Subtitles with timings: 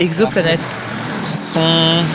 [0.00, 0.60] exoplanètes
[1.24, 1.60] qui sont,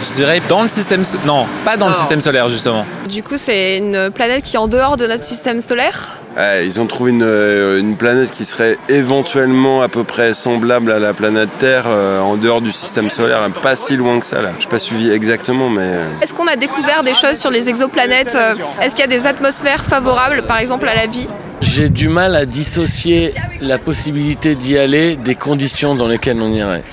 [0.10, 1.04] je dirais, dans le système...
[1.26, 2.86] Non, pas dans le système solaire, justement.
[3.08, 6.18] Du coup, c'est une planète qui est en dehors de notre système solaire?
[6.64, 11.14] Ils ont trouvé euh, une, planète qui serait éventuellement à peu près semblable à la
[11.14, 14.50] planète Terre euh, en dehors du système solaire, pas si loin que ça là.
[14.60, 15.84] Je n'ai pas suivi exactement, mais.
[15.84, 16.04] Euh.
[16.22, 18.38] Est-ce qu'on a découvert des choses sur les exoplanètes
[18.82, 21.28] Est-ce qu'il y a des atmosphères favorables, par exemple, à la vie?
[21.62, 26.84] J'ai du mal à dissocier la possibilité d'y aller des conditions dans lesquelles on irait.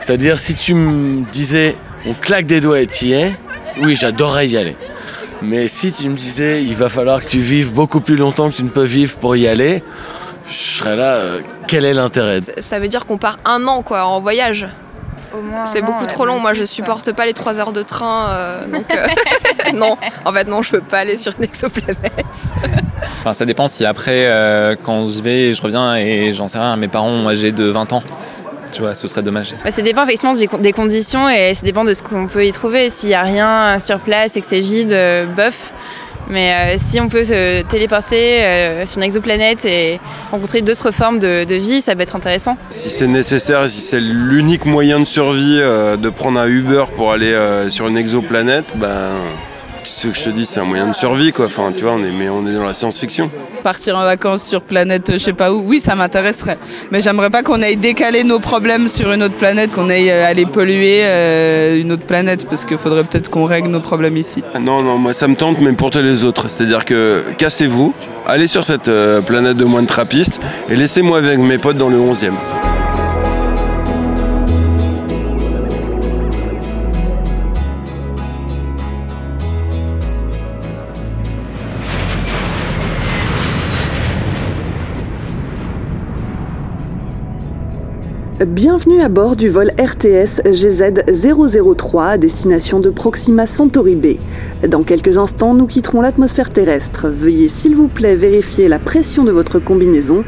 [0.00, 1.76] C'est-à-dire, si tu me disais,
[2.06, 3.32] on claque des doigts et y es,
[3.80, 4.76] oui, j'adorerais y aller.
[5.42, 8.56] Mais si tu me disais, il va falloir que tu vives beaucoup plus longtemps que
[8.56, 9.84] tu ne peux vivre pour y aller,
[10.48, 12.40] je serais là, euh, quel est l'intérêt?
[12.58, 14.68] Ça veut dire qu'on part un an quoi en voyage
[15.66, 16.40] c'est beaucoup trop long.
[16.40, 18.30] Moi, je supporte pas les 3 heures de train.
[18.30, 21.98] Euh, donc, euh, non, en fait, non, je peux pas aller sur une exoplanète.
[23.02, 24.26] enfin, ça dépend si après,
[24.82, 27.92] quand je vais, je reviens et j'en sais rien, mes parents ont âgé de 20
[27.92, 28.02] ans.
[28.72, 29.54] Tu vois, ce serait dommage.
[29.64, 32.90] Bah, ça dépend effectivement des conditions et ça dépend de ce qu'on peut y trouver.
[32.90, 35.72] S'il n'y a rien sur place et que c'est vide, euh, bof.
[36.30, 39.98] Mais euh, si on peut se téléporter euh, sur une exoplanète et
[40.30, 42.58] rencontrer d'autres formes de, vie, ça peut être intéressant.
[42.68, 47.34] Si c'est nécessaire, si c'est l'unique moyen de survie de prendre un Uber pour aller
[47.70, 49.08] sur une exoplanète, ben
[49.88, 51.46] ce que je te dis, c'est un moyen de survie, quoi.
[51.46, 53.30] Enfin, tu vois, on est, mais on est dans la science-fiction.
[53.62, 56.58] Partir en vacances sur planète, je sais pas où, oui, ça m'intéresserait.
[56.92, 60.28] Mais j'aimerais pas qu'on aille décaler nos problèmes sur une autre planète, qu'on aille euh,
[60.28, 64.42] aller polluer euh, une autre planète, parce qu'il faudrait peut-être qu'on règle nos problèmes ici.
[64.60, 66.48] Non, non, moi ça me tente, mais pour tous les autres.
[66.48, 67.94] C'est-à-dire que cassez-vous,
[68.26, 71.88] allez sur cette euh, planète de moins de trappistes, et laissez-moi avec mes potes dans
[71.88, 72.32] le 11e.
[88.46, 94.06] Bienvenue à bord du vol RTS GZ003 à destination de Proxima Centauri B.
[94.68, 97.08] Dans quelques instants, nous quitterons l'atmosphère terrestre.
[97.08, 100.24] Veuillez s'il vous plaît vérifier la pression de votre combinaison.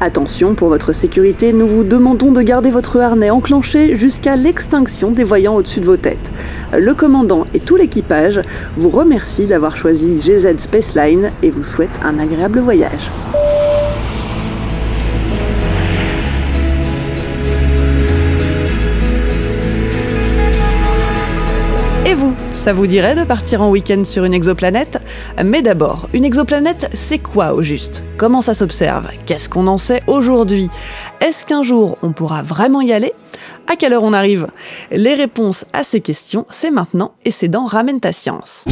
[0.00, 5.22] Attention, pour votre sécurité, nous vous demandons de garder votre harnais enclenché jusqu'à l'extinction des
[5.22, 6.32] voyants au-dessus de vos têtes.
[6.76, 8.40] Le commandant et tout l'équipage
[8.76, 13.12] vous remercient d'avoir choisi GZ Spaceline et vous souhaitent un agréable voyage.
[22.62, 25.02] Ça vous dirait de partir en week-end sur une exoplanète?
[25.44, 28.04] Mais d'abord, une exoplanète, c'est quoi au juste?
[28.16, 29.08] Comment ça s'observe?
[29.26, 30.70] Qu'est-ce qu'on en sait aujourd'hui?
[31.20, 33.14] Est-ce qu'un jour on pourra vraiment y aller?
[33.68, 34.46] À quelle heure on arrive?
[34.92, 38.64] Les réponses à ces questions, c'est maintenant et c'est dans Ramène ta science.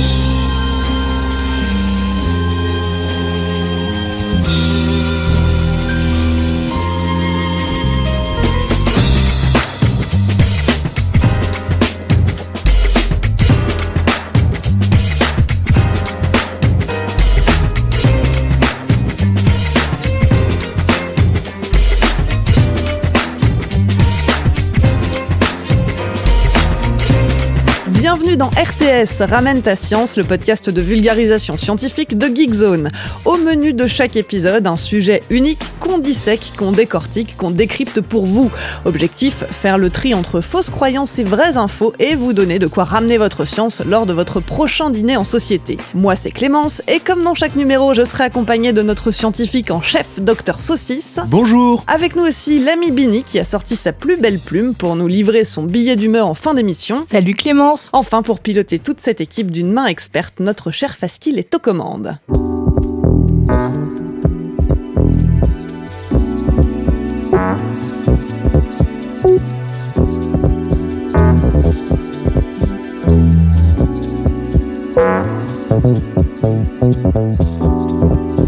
[28.80, 32.88] RTS, Ramène ta science, le podcast de vulgarisation scientifique de Geekzone.
[33.26, 38.24] Au menu de chaque épisode, un sujet unique qu'on dissèque, qu'on décortique, qu'on décrypte pour
[38.24, 38.50] vous.
[38.86, 42.84] Objectif, faire le tri entre fausses croyances et vraies infos et vous donner de quoi
[42.84, 45.76] ramener votre science lors de votre prochain dîner en société.
[45.92, 49.82] Moi c'est Clémence et comme dans chaque numéro, je serai accompagnée de notre scientifique en
[49.82, 51.19] chef, Docteur Saucisse.
[51.26, 55.06] Bonjour Avec nous aussi l'ami Bini qui a sorti sa plus belle plume pour nous
[55.06, 57.02] livrer son billet d'humeur en fin d'émission.
[57.10, 61.54] Salut Clémence Enfin, pour piloter toute cette équipe d'une main experte, notre cher Faskil est
[61.54, 62.19] aux commandes.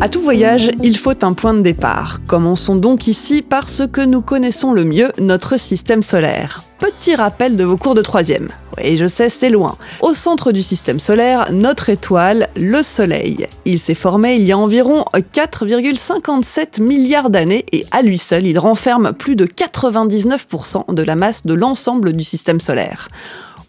[0.00, 2.20] À tout voyage, il faut un point de départ.
[2.26, 7.56] Commençons donc ici par ce que nous connaissons le mieux, notre système solaire petit rappel
[7.56, 8.48] de vos cours de troisième.
[8.76, 9.76] Oui, je sais, c'est loin.
[10.00, 13.46] Au centre du système solaire, notre étoile, le Soleil.
[13.64, 18.58] Il s'est formé il y a environ 4,57 milliards d'années et à lui seul, il
[18.58, 23.08] renferme plus de 99% de la masse de l'ensemble du système solaire.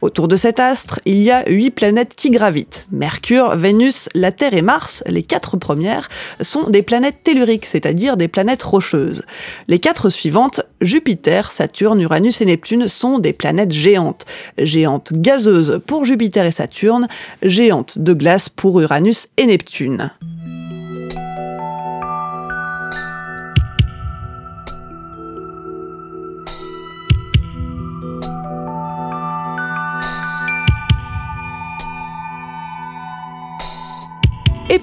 [0.03, 2.87] Autour de cet astre, il y a huit planètes qui gravitent.
[2.91, 6.09] Mercure, Vénus, la Terre et Mars, les quatre premières,
[6.41, 9.23] sont des planètes telluriques, c'est-à-dire des planètes rocheuses.
[9.69, 14.25] Les quatre suivantes, Jupiter, Saturne, Uranus et Neptune, sont des planètes géantes.
[14.57, 17.07] Géantes gazeuses pour Jupiter et Saturne,
[17.41, 20.11] géantes de glace pour Uranus et Neptune.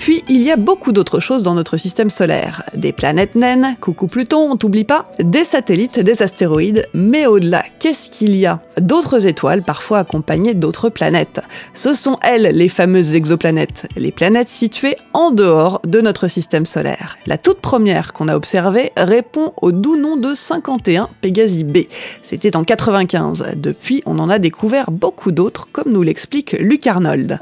[0.00, 2.62] Puis, il y a beaucoup d'autres choses dans notre système solaire.
[2.74, 8.08] Des planètes naines, coucou Pluton, on t'oublie pas, des satellites, des astéroïdes, mais au-delà, qu'est-ce
[8.08, 8.60] qu'il y a?
[8.80, 11.40] D'autres étoiles, parfois accompagnées d'autres planètes.
[11.74, 17.18] Ce sont elles, les fameuses exoplanètes, les planètes situées en dehors de notre système solaire.
[17.26, 21.78] La toute première qu'on a observée répond au doux nom de 51 Pégasi B.
[22.22, 23.56] C'était en 95.
[23.56, 27.38] Depuis, on en a découvert beaucoup d'autres, comme nous l'explique Luc Arnold.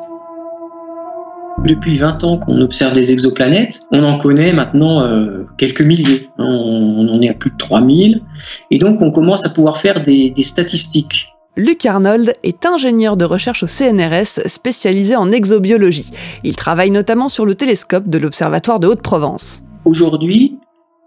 [1.64, 6.28] Depuis 20 ans qu'on observe des exoplanètes, on en connaît maintenant euh, quelques milliers.
[6.38, 8.22] On, en est à plus de 3000.
[8.70, 11.26] Et donc on commence à pouvoir faire des, des statistiques.
[11.56, 16.10] Luc Arnold est ingénieur de recherche au CNRS spécialisé en exobiologie.
[16.44, 19.64] Il travaille notamment sur le télescope de l'Observatoire de Haute-Provence.
[19.84, 20.56] Aujourd'hui,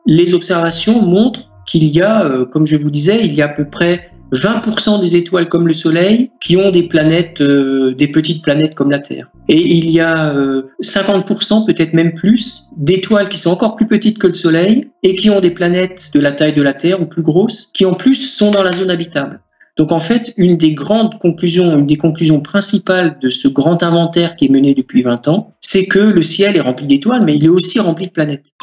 [0.05, 3.49] les observations montrent qu'il y a, euh, comme je vous disais, il y a à
[3.49, 8.41] peu près 20% des étoiles comme le Soleil qui ont des planètes, euh, des petites
[8.41, 9.29] planètes comme la Terre.
[9.49, 10.33] Et il y a
[10.81, 15.15] 50%, euh, peut-être même plus, d'étoiles qui sont encore plus petites que le Soleil et
[15.15, 17.93] qui ont des planètes de la taille de la Terre ou plus grosses, qui en
[17.93, 19.41] plus sont dans la zone habitable.
[19.77, 24.35] Donc en fait, une des grandes conclusions, une des conclusions principales de ce grand inventaire
[24.35, 27.45] qui est mené depuis 20 ans, c'est que le ciel est rempli d'étoiles, mais il
[27.45, 28.53] est aussi rempli de planètes.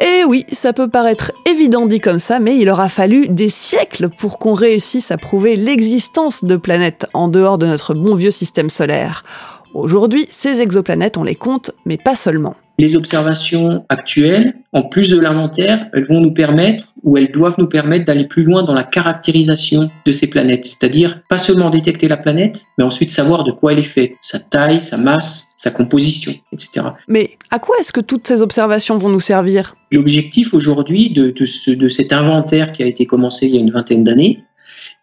[0.00, 4.08] Et oui, ça peut paraître évident dit comme ça, mais il aura fallu des siècles
[4.08, 8.70] pour qu'on réussisse à prouver l'existence de planètes en dehors de notre bon vieux système
[8.70, 9.24] solaire.
[9.72, 12.56] Aujourd'hui, ces exoplanètes, on les compte, mais pas seulement.
[12.78, 17.68] Les observations actuelles, en plus de l'inventaire, elles vont nous permettre, ou elles doivent nous
[17.68, 20.64] permettre d'aller plus loin dans la caractérisation de ces planètes.
[20.64, 24.40] C'est-à-dire pas seulement détecter la planète, mais ensuite savoir de quoi elle est faite, sa
[24.40, 26.86] taille, sa masse, sa composition, etc.
[27.06, 29.76] Mais à quoi est-ce que toutes ces observations vont nous servir?
[29.92, 33.70] L'objectif aujourd'hui de, de, de cet inventaire qui a été commencé il y a une
[33.70, 34.42] vingtaine d'années,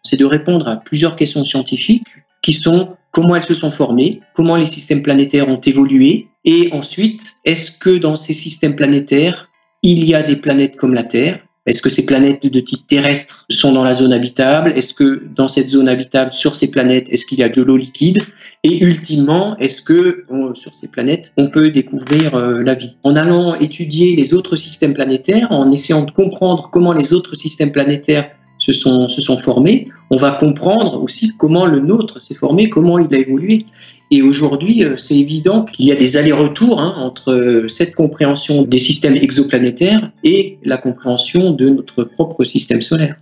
[0.02, 2.06] c'est de répondre à plusieurs questions scientifiques
[2.42, 7.36] qui sont comment elles se sont formées, comment les systèmes planétaires ont évolué, et ensuite,
[7.44, 9.48] est-ce que dans ces systèmes planétaires,
[9.82, 11.40] il y a des planètes comme la Terre?
[11.64, 14.72] Est-ce que ces planètes de type terrestre sont dans la zone habitable?
[14.74, 17.76] Est-ce que dans cette zone habitable, sur ces planètes, est-ce qu'il y a de l'eau
[17.76, 18.20] liquide?
[18.64, 20.24] Et ultimement, est-ce que
[20.54, 22.96] sur ces planètes, on peut découvrir euh, la vie?
[23.04, 27.70] En allant étudier les autres systèmes planétaires, en essayant de comprendre comment les autres systèmes
[27.70, 28.28] planétaires
[28.62, 33.18] se sont, formés, on va comprendre aussi comment le nôtre s'est formé, comment il a
[33.18, 33.66] évolué.
[34.10, 38.62] Et aujourd'hui, euh, c'est évident qu'il y a des allers-retours hein, entre euh, cette compréhension
[38.62, 43.16] des systèmes exoplanétaires et la compréhension de notre propre système solaire.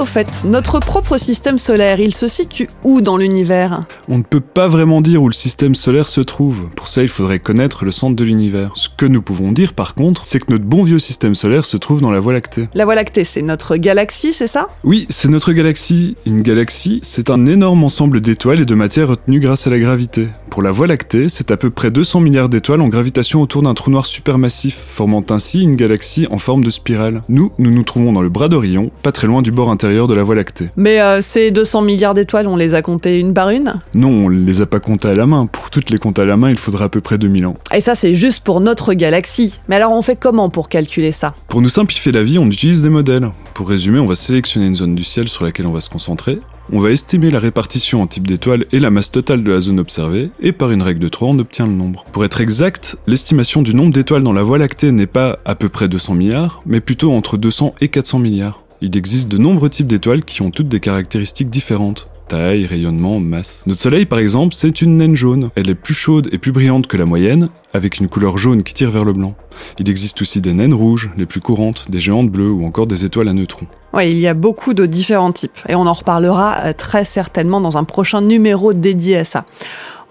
[0.00, 3.84] Au fait, notre propre système solaire, il se situe où dans l'univers?
[4.08, 6.70] On ne peut pas vraiment dire où le système solaire se trouve.
[6.74, 8.70] Pour ça, il faudrait connaître le centre de l'univers.
[8.74, 11.76] Ce que nous pouvons dire par contre, c'est que notre bon vieux système solaire se
[11.76, 12.68] trouve dans la Voie lactée.
[12.74, 14.68] La Voie lactée, c'est notre galaxie, c'est ça?
[14.84, 16.16] Oui, c'est notre galaxie.
[16.24, 20.28] Une galaxie, c'est un énorme ensemble d'étoiles et de matière retenues grâce à la gravité.
[20.50, 23.72] Pour la Voie lactée, c'est à peu près 200 milliards d'étoiles en gravitation autour d'un
[23.72, 27.22] trou noir supermassif, formant ainsi une galaxie en forme de spirale.
[27.28, 30.14] Nous, nous nous trouvons dans le bras d'Orion, pas très loin du bord intérieur de
[30.14, 30.68] la Voie lactée.
[30.76, 33.80] Mais euh, ces 200 milliards d'étoiles, on les a comptées une par une?
[33.94, 35.46] Non, on les a pas comptées à la main.
[35.46, 37.54] Pour toutes les compter à la main, il faudra à peu près 2000 ans.
[37.72, 39.60] Et ça, c'est juste pour notre galaxie.
[39.68, 41.32] Mais alors, on fait comment pour calculer ça?
[41.46, 43.30] Pour nous simplifier la vie, on utilise des modèles.
[43.54, 46.40] Pour résumer, on va sélectionner une zone du ciel sur laquelle on va se concentrer.
[46.72, 49.80] On va estimer la répartition en type d'étoiles et la masse totale de la zone
[49.80, 52.04] observée, et par une règle de 3, on obtient le nombre.
[52.12, 55.68] Pour être exact, l'estimation du nombre d'étoiles dans la Voie lactée n'est pas à peu
[55.68, 58.62] près 200 milliards, mais plutôt entre 200 et 400 milliards.
[58.82, 62.08] Il existe de nombreux types d'étoiles qui ont toutes des caractéristiques différentes.
[62.28, 63.64] Taille, rayonnement, masse.
[63.66, 65.50] Notre Soleil par exemple, c'est une naine jaune.
[65.56, 68.74] Elle est plus chaude et plus brillante que la moyenne, avec une couleur jaune qui
[68.74, 69.34] tire vers le blanc.
[69.80, 73.04] Il existe aussi des naines rouges, les plus courantes, des géantes bleues ou encore des
[73.04, 73.66] étoiles à neutrons.
[73.92, 77.60] Oui, il y a beaucoup de différents types, et on en reparlera euh, très certainement
[77.60, 79.44] dans un prochain numéro dédié à ça.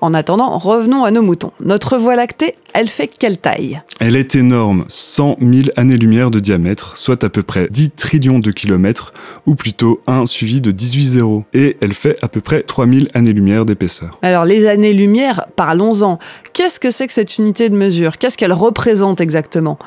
[0.01, 1.51] En attendant, revenons à nos moutons.
[1.59, 3.81] Notre Voie lactée, elle fait quelle taille?
[3.99, 8.51] Elle est énorme, 100 000 années-lumière de diamètre, soit à peu près 10 trillions de
[8.51, 9.13] kilomètres,
[9.45, 11.43] ou plutôt 1 suivi de 18 zéros.
[11.53, 14.17] Et elle fait à peu près 3000 années-lumière d'épaisseur.
[14.21, 16.17] Alors les années-lumière, parlons-en.
[16.53, 18.17] Qu'est-ce que c'est que cette unité de mesure?
[18.17, 19.77] Qu'est-ce qu'elle représente exactement?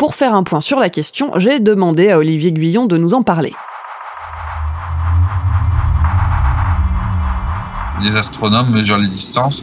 [0.00, 3.22] Pour faire un point sur la question, j'ai demandé à Olivier Guyon de nous en
[3.22, 3.52] parler.
[8.02, 9.62] les astronomes mesurent les distances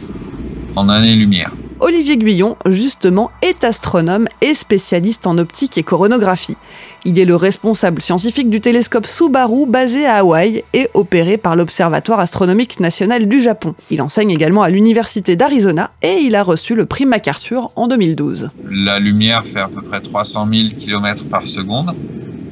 [0.76, 1.52] en années-lumière.
[1.80, 6.56] Olivier Guyon, justement, est astronome et spécialiste en optique et coronographie.
[7.04, 12.18] Il est le responsable scientifique du télescope Subaru basé à Hawaï et opéré par l'Observatoire
[12.18, 13.74] astronomique national du Japon.
[13.90, 18.50] Il enseigne également à l'Université d'Arizona et il a reçu le prix MacArthur en 2012.
[18.68, 21.94] La lumière fait à peu près 300 000 km par seconde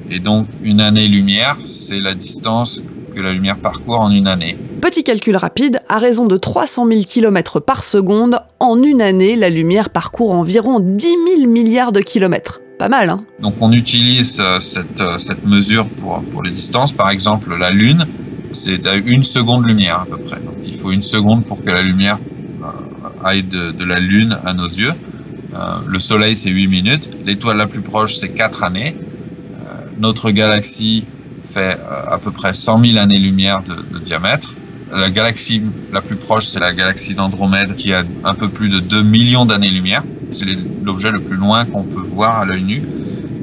[0.08, 2.80] et donc une année-lumière, c'est la distance
[3.16, 4.58] que la lumière parcourt en une année.
[4.82, 9.48] Petit calcul rapide, à raison de 300 000 km par seconde, en une année, la
[9.48, 12.60] lumière parcourt environ 10 000 milliards de kilomètres.
[12.78, 16.92] Pas mal, hein Donc on utilise euh, cette, euh, cette mesure pour, pour les distances.
[16.92, 18.06] Par exemple, la Lune,
[18.52, 20.36] c'est à une seconde lumière à peu près.
[20.36, 22.18] Donc, il faut une seconde pour que la lumière
[22.62, 24.92] euh, aille de, de la Lune à nos yeux.
[25.54, 27.08] Euh, le Soleil, c'est 8 minutes.
[27.24, 28.94] L'étoile la plus proche, c'est 4 années.
[29.54, 31.06] Euh, notre galaxie
[31.60, 34.54] euh, à peu près 100 000 années-lumière de, de diamètre.
[34.92, 38.78] La galaxie la plus proche, c'est la galaxie d'Andromède, qui a un peu plus de
[38.78, 40.04] 2 millions d'années-lumière.
[40.30, 40.46] C'est
[40.84, 42.82] l'objet le plus loin qu'on peut voir à l'œil nu.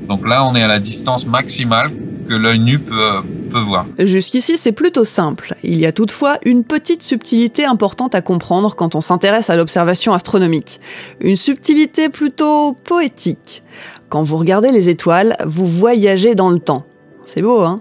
[0.08, 1.92] Donc là, on est à la distance maximale
[2.28, 3.86] que l'œil nu peut, peut voir.
[4.00, 5.56] Jusqu'ici, c'est plutôt simple.
[5.64, 10.14] Il y a toutefois une petite subtilité importante à comprendre quand on s'intéresse à l'observation
[10.14, 10.80] astronomique.
[11.22, 13.64] Une subtilité plutôt poétique.
[14.10, 16.86] Quand vous regardez les étoiles, vous voyagez dans le temps.
[17.26, 17.78] C'est beau, hein?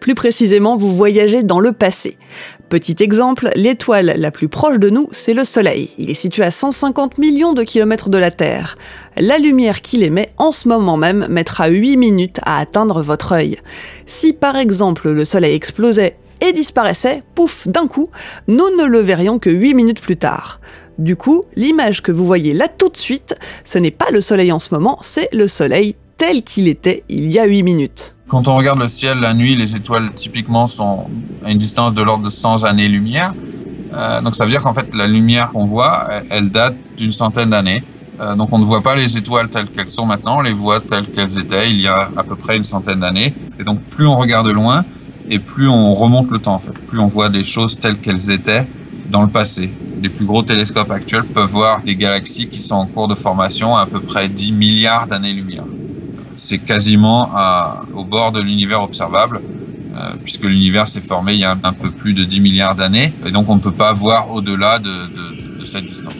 [0.00, 2.18] Plus précisément, vous voyagez dans le passé.
[2.68, 5.90] Petit exemple, l'étoile la plus proche de nous, c'est le Soleil.
[5.98, 8.76] Il est situé à 150 millions de kilomètres de la Terre.
[9.16, 13.58] La lumière qu'il émet en ce moment même mettra 8 minutes à atteindre votre œil.
[14.06, 18.08] Si par exemple le Soleil explosait et disparaissait, pouf, d'un coup,
[18.48, 20.60] nous ne le verrions que 8 minutes plus tard.
[20.98, 24.52] Du coup, l'image que vous voyez là tout de suite, ce n'est pas le Soleil
[24.52, 28.13] en ce moment, c'est le Soleil tel qu'il était il y a 8 minutes.
[28.26, 31.10] Quand on regarde le ciel la nuit, les étoiles typiquement sont
[31.44, 33.34] à une distance de l'ordre de 100 années-lumière.
[33.92, 37.50] Euh, donc ça veut dire qu'en fait la lumière qu'on voit, elle, date d'une centaine
[37.50, 37.82] d'années.
[38.20, 40.80] Euh, donc on ne voit pas les étoiles telles qu'elles sont maintenant, on les voit
[40.80, 43.34] telles qu'elles étaient il y a à peu près une centaine d'années.
[43.58, 44.86] Et donc plus on regarde loin
[45.28, 48.30] et plus on remonte le temps en fait, plus on voit des choses telles qu'elles
[48.30, 48.66] étaient
[49.10, 49.70] dans le passé.
[50.02, 53.76] Les plus gros télescopes actuels peuvent voir des galaxies qui sont en cours de formation
[53.76, 55.64] à à peu près 10 milliards d'années-lumière
[56.36, 57.30] c'est quasiment
[57.94, 59.40] au bord de l'univers observable,
[59.96, 63.12] euh, puisque l'univers s'est formé il y a un peu plus de 10 milliards d'années,
[63.24, 66.16] et donc on ne peut pas voir au-delà de, de, de cette distance.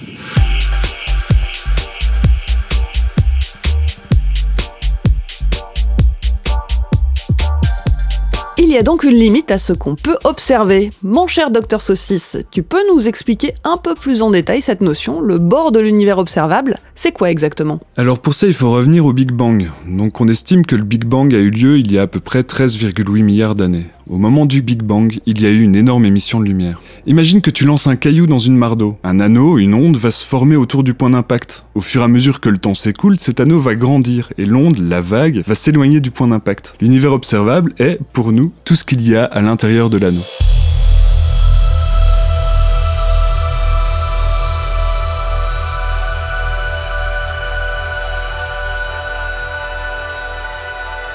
[8.67, 10.89] Il y a donc une limite à ce qu'on peut observer.
[11.03, 15.21] Mon cher docteur Saucisse, tu peux nous expliquer un peu plus en détail cette notion,
[15.21, 16.79] le bord de l'univers observable?
[16.95, 17.79] C'est quoi exactement?
[17.99, 19.69] Alors pour ça, il faut revenir au Big Bang.
[19.87, 22.21] Donc on estime que le Big Bang a eu lieu il y a à peu
[22.21, 23.85] près 13,8 milliards d'années.
[24.11, 26.83] Au moment du Big Bang, il y a eu une énorme émission de lumière.
[27.07, 28.99] Imagine que tu lances un caillou dans une mare d'eau.
[29.03, 31.65] Un anneau, une onde va se former autour du point d'impact.
[31.75, 34.79] Au fur et à mesure que le temps s'écoule, cet anneau va grandir et l'onde,
[34.79, 36.77] la vague, va s'éloigner du point d'impact.
[36.83, 40.21] L'univers observable est, pour nous, tout ce qu'il y a à l'intérieur de l'anneau.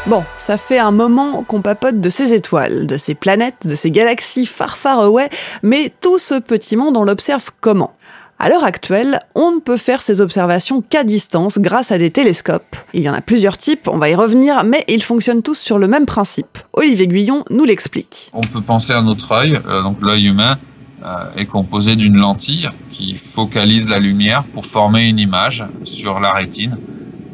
[0.09, 3.91] Bon, ça fait un moment qu'on papote de ces étoiles, de ces planètes, de ces
[3.91, 5.29] galaxies far far away,
[5.61, 7.93] mais tout ce petit monde, on l'observe comment?
[8.39, 12.75] À l'heure actuelle, on ne peut faire ces observations qu'à distance grâce à des télescopes.
[12.95, 15.77] Il y en a plusieurs types, on va y revenir, mais ils fonctionnent tous sur
[15.77, 16.57] le même principe.
[16.73, 18.31] Olivier Guyon nous l'explique.
[18.33, 20.57] On peut penser à notre œil, euh, donc l'œil humain
[21.05, 26.31] euh, est composé d'une lentille qui focalise la lumière pour former une image sur la
[26.31, 26.79] rétine.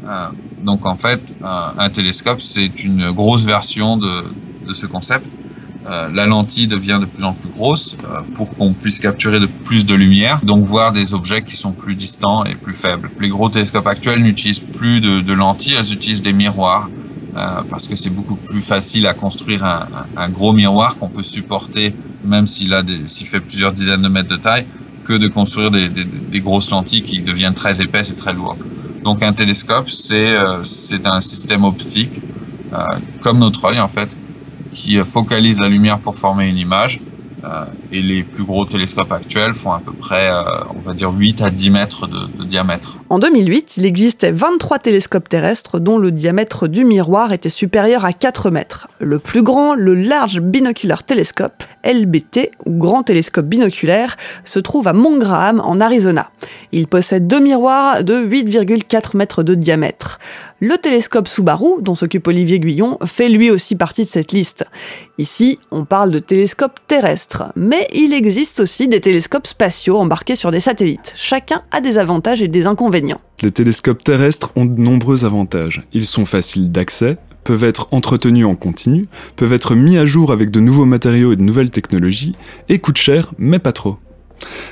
[0.06, 0.28] Euh,
[0.66, 4.24] donc en fait, un, un télescope, c'est une grosse version de,
[4.68, 5.26] de ce concept.
[5.88, 9.46] Euh, la lentille devient de plus en plus grosse euh, pour qu'on puisse capturer de
[9.46, 13.12] plus de lumière, donc voir des objets qui sont plus distants et plus faibles.
[13.20, 16.90] Les gros télescopes actuels n'utilisent plus de, de, lentilles, elles utilisent des miroirs
[17.38, 21.10] euh, parce que c'est beaucoup plus facile à construire un, un, un gros miroir qu'on
[21.10, 21.94] peut supporter
[22.24, 24.66] même s'il a s'il fait plusieurs dizaines de mètres de taille
[25.04, 28.58] que de construire des, des, des, grosses lentilles qui deviennent très épaisses et très lourdes.
[29.06, 32.20] Donc un télescope, c'est euh, c'est un système optique
[32.74, 32.78] euh,
[33.22, 34.10] comme notre œil en fait
[34.74, 37.00] qui focalise la lumière pour former une image.
[37.46, 41.12] Euh, et les plus gros télescopes actuels font à peu près, euh, on va dire,
[41.12, 42.98] 8 à 10 mètres de, diamètre.
[43.10, 48.14] En 2008, il existait 23 télescopes terrestres dont le diamètre du miroir était supérieur à
[48.14, 48.88] 4 mètres.
[49.00, 54.94] Le plus grand, le Large Binocular Telescope, LBT, ou Grand Télescope Binoculaire, se trouve à
[54.94, 56.32] Mont Graham, en Arizona.
[56.72, 60.20] Il possède deux miroirs de 8,4 mètres de diamètre.
[60.62, 64.64] Le télescope Subaru, dont s'occupe Olivier Guyon, fait lui aussi partie de cette liste.
[65.18, 66.80] Ici, on parle de télescopes
[67.56, 71.14] mais il existe aussi des télescopes spatiaux embarqués sur des satellites.
[71.16, 73.20] Chacun a des avantages et des inconvénients.
[73.42, 75.84] Les télescopes terrestres ont de nombreux avantages.
[75.94, 80.52] Ils sont faciles d'accès, peuvent être entretenus en continu, peuvent être mis à jour avec
[80.52, 82.36] de nouveaux matériaux et de nouvelles technologies,
[82.70, 83.98] et coûtent cher, mais pas trop.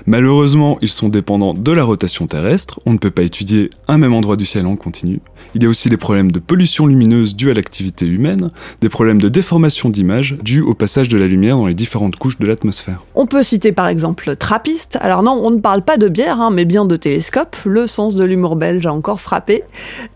[0.06, 4.14] Malheureusement, ils sont dépendants de la rotation terrestre, on ne peut pas étudier un même
[4.14, 5.22] endroit du ciel en continu.
[5.56, 8.50] Il y a aussi des problèmes de pollution lumineuse dus à l'activité humaine,
[8.82, 12.40] des problèmes de déformation d'image dus au passage de la lumière dans les différentes couches
[12.40, 13.04] de l'atmosphère.
[13.16, 14.98] On peut citer par exemple Trappiste.
[15.02, 17.56] Alors non, on ne parle pas de bière, hein, mais bien de télescope.
[17.66, 19.64] Le sens de l'humour belge a encore frappé.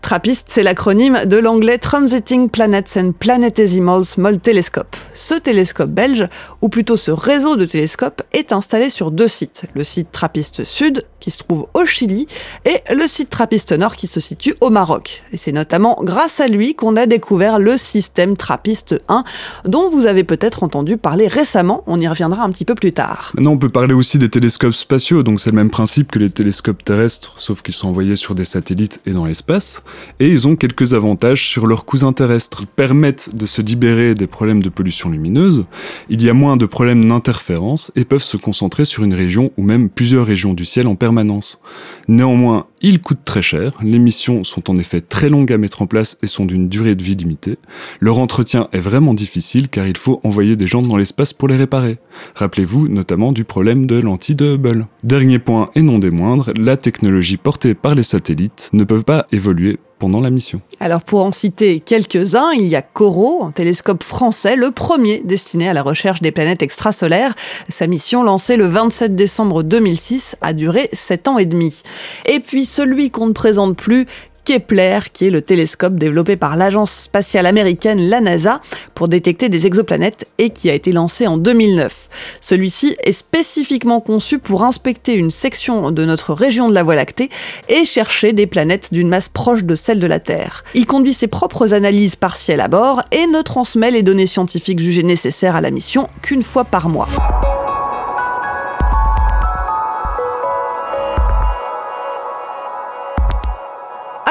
[0.02, 4.96] Trappiste, c'est l'acronyme de l'anglais Transiting Planets and Planetesimals Small Telescope.
[5.14, 6.28] Ce télescope belge,
[6.62, 9.64] ou plutôt ce réseau de télescopes, est installé sur deux sites.
[9.74, 12.26] Le site Trappiste Sud, qui se trouve au Chili,
[12.64, 15.17] et le site Trappiste Nord, qui se situe au Maroc.
[15.32, 19.24] Et c'est notamment grâce à lui qu'on a découvert le système Trappiste 1,
[19.64, 23.32] dont vous avez peut-être entendu parler récemment, on y reviendra un petit peu plus tard.
[23.34, 26.30] Maintenant, on peut parler aussi des télescopes spatiaux, donc c'est le même principe que les
[26.30, 29.82] télescopes terrestres, sauf qu'ils sont envoyés sur des satellites et dans l'espace,
[30.20, 32.58] et ils ont quelques avantages sur leurs cousins terrestres.
[32.62, 35.66] Ils permettent de se libérer des problèmes de pollution lumineuse,
[36.08, 39.62] il y a moins de problèmes d'interférence et peuvent se concentrer sur une région ou
[39.62, 41.60] même plusieurs régions du ciel en permanence.
[42.08, 45.86] Néanmoins, ils coûtent très cher, les missions sont en effet très longues à mettre en
[45.86, 47.58] place et sont d'une durée de vie limitée.
[48.00, 51.56] Leur entretien est vraiment difficile car il faut envoyer des gens dans l'espace pour les
[51.56, 51.98] réparer.
[52.34, 54.86] Rappelez-vous notamment du problème de lentilles de Hubble.
[55.04, 59.26] Dernier point et non des moindres, la technologie portée par les satellites ne peuvent pas
[59.32, 60.60] évoluer pendant la mission.
[60.80, 65.68] Alors pour en citer quelques-uns, il y a Coro, un télescope français, le premier destiné
[65.68, 67.34] à la recherche des planètes extrasolaires.
[67.68, 71.82] Sa mission lancée le 27 décembre 2006 a duré 7 ans et demi.
[72.26, 74.06] Et puis celui qu'on ne présente plus,
[74.48, 78.62] Kepler, qui est le télescope développé par l'agence spatiale américaine, la NASA,
[78.94, 82.08] pour détecter des exoplanètes et qui a été lancé en 2009.
[82.40, 87.28] Celui-ci est spécifiquement conçu pour inspecter une section de notre région de la Voie lactée
[87.68, 90.64] et chercher des planètes d'une masse proche de celle de la Terre.
[90.72, 95.02] Il conduit ses propres analyses partielles à bord et ne transmet les données scientifiques jugées
[95.02, 97.10] nécessaires à la mission qu'une fois par mois.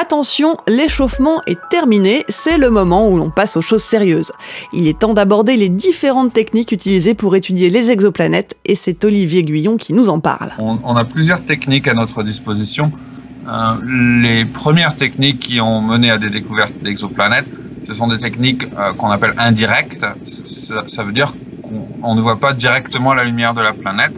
[0.00, 4.30] Attention, l'échauffement est terminé, c'est le moment où l'on passe aux choses sérieuses.
[4.72, 9.42] Il est temps d'aborder les différentes techniques utilisées pour étudier les exoplanètes et c'est Olivier
[9.42, 10.52] Guyon qui nous en parle.
[10.60, 12.92] On, a plusieurs techniques à notre disposition.
[13.48, 13.74] Euh,
[14.20, 17.50] les premières techniques qui ont mené à des découvertes d'exoplanètes,
[17.88, 20.06] ce sont des techniques euh, qu'on appelle indirectes.
[20.86, 21.34] Ça, veut dire
[22.00, 24.14] qu'on ne voit pas directement la lumière de la planète.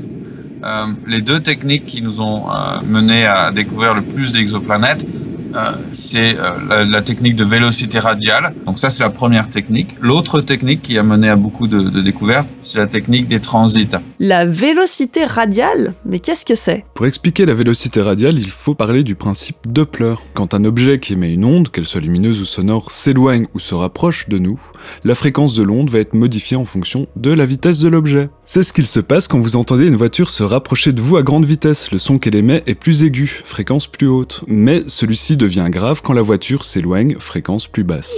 [0.63, 2.49] Euh, les deux techniques qui nous ont
[2.85, 5.07] mené à découvrir le plus d'exoplanètes,
[5.55, 8.55] euh, c'est euh, la, technique de vélocité radiale.
[8.67, 9.97] Donc ça, c'est la première technique.
[10.01, 13.89] L'autre technique qui a mené à beaucoup de, de découvertes, c'est la technique des transits.
[14.19, 15.95] La vélocité radiale?
[16.05, 16.85] Mais qu'est-ce que c'est?
[16.95, 20.15] Pour expliquer la vélocité radiale, il faut parler du principe Doppler.
[20.35, 23.75] Quand un objet qui émet une onde, qu'elle soit lumineuse ou sonore, s'éloigne ou se
[23.75, 24.61] rapproche de nous,
[25.05, 28.29] la fréquence de l'onde va être modifiée en fonction de la vitesse de l'objet.
[28.53, 31.23] C'est ce qu'il se passe quand vous entendez une voiture se rapprocher de vous à
[31.23, 31.93] grande vitesse.
[31.93, 34.43] Le son qu'elle émet est plus aigu, fréquence plus haute.
[34.49, 38.13] Mais celui-ci devient grave quand la voiture s'éloigne, fréquence plus basse.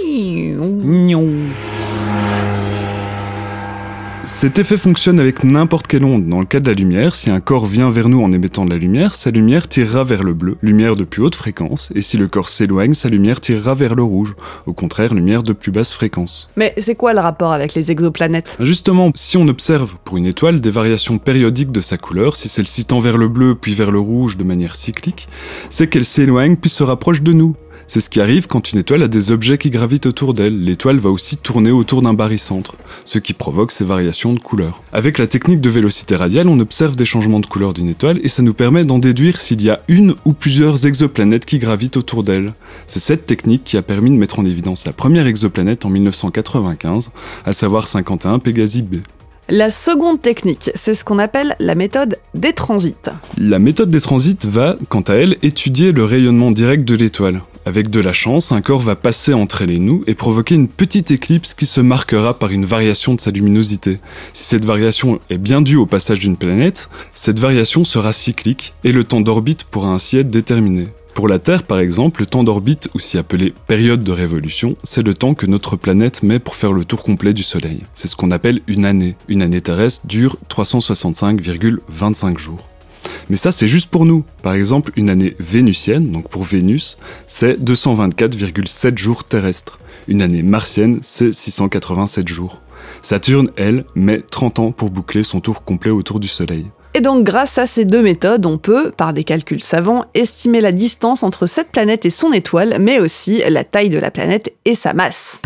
[4.25, 6.29] Cet effet fonctionne avec n'importe quelle onde.
[6.29, 8.69] Dans le cas de la lumière, si un corps vient vers nous en émettant de
[8.69, 12.15] la lumière, sa lumière tirera vers le bleu, lumière de plus haute fréquence, et si
[12.15, 14.33] le corps s'éloigne, sa lumière tirera vers le rouge,
[14.65, 16.47] au contraire, lumière de plus basse fréquence.
[16.55, 18.55] Mais c'est quoi le rapport avec les exoplanètes?
[18.61, 22.85] Justement, si on observe pour une étoile des variations périodiques de sa couleur, si celle-ci
[22.85, 25.27] tend vers le bleu puis vers le rouge de manière cyclique,
[25.69, 27.57] c'est qu'elle s'éloigne puis se rapproche de nous,
[27.87, 30.63] c'est ce qui arrive quand une étoile a des objets qui gravitent autour d'elle.
[30.63, 34.81] L'étoile va aussi tourner autour d'un barycentre, ce qui provoque ces variations de couleur.
[34.91, 38.27] Avec la technique de vélocité radiale, on observe des changements de couleur d'une étoile et
[38.27, 42.23] ça nous permet d'en déduire s'il y a une ou plusieurs exoplanètes qui gravitent autour
[42.23, 42.53] d'elle.
[42.87, 47.09] C'est cette technique qui a permis de mettre en évidence la première exoplanète en 1995,
[47.45, 48.97] à savoir 51 Pégasi b.
[49.49, 52.95] La seconde technique, c'est ce qu'on appelle la méthode des transits.
[53.37, 57.41] La méthode des transits va, quant à elle, étudier le rayonnement direct de l'étoile.
[57.65, 60.67] Avec de la chance, un corps va passer entre elle et nous et provoquer une
[60.67, 63.99] petite éclipse qui se marquera par une variation de sa luminosité.
[64.33, 68.91] Si cette variation est bien due au passage d'une planète, cette variation sera cyclique et
[68.91, 70.87] le temps d'orbite pourra ainsi être déterminé.
[71.13, 75.13] Pour la Terre, par exemple, le temps d'orbite, aussi appelé période de révolution, c'est le
[75.13, 77.83] temps que notre planète met pour faire le tour complet du Soleil.
[77.93, 79.15] C'est ce qu'on appelle une année.
[79.27, 82.67] Une année terrestre dure 365,25 jours.
[83.29, 84.23] Mais ça, c'est juste pour nous.
[84.41, 89.79] Par exemple, une année vénusienne, donc pour Vénus, c'est 224,7 jours terrestres.
[90.07, 92.61] Une année martienne, c'est 687 jours.
[93.01, 96.65] Saturne, elle, met 30 ans pour boucler son tour complet autour du Soleil.
[96.95, 100.71] Et donc grâce à ces deux méthodes, on peut, par des calculs savants, estimer la
[100.71, 104.75] distance entre cette planète et son étoile, mais aussi la taille de la planète et
[104.75, 105.41] sa masse.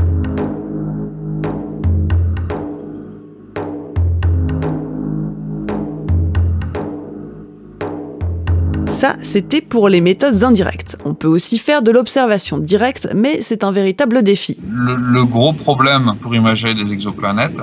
[8.98, 10.98] Ça, c'était pour les méthodes indirectes.
[11.06, 14.58] On peut aussi faire de l'observation directe, mais c'est un véritable défi.
[14.68, 17.60] Le, gros problème pour imager des exoplanètes,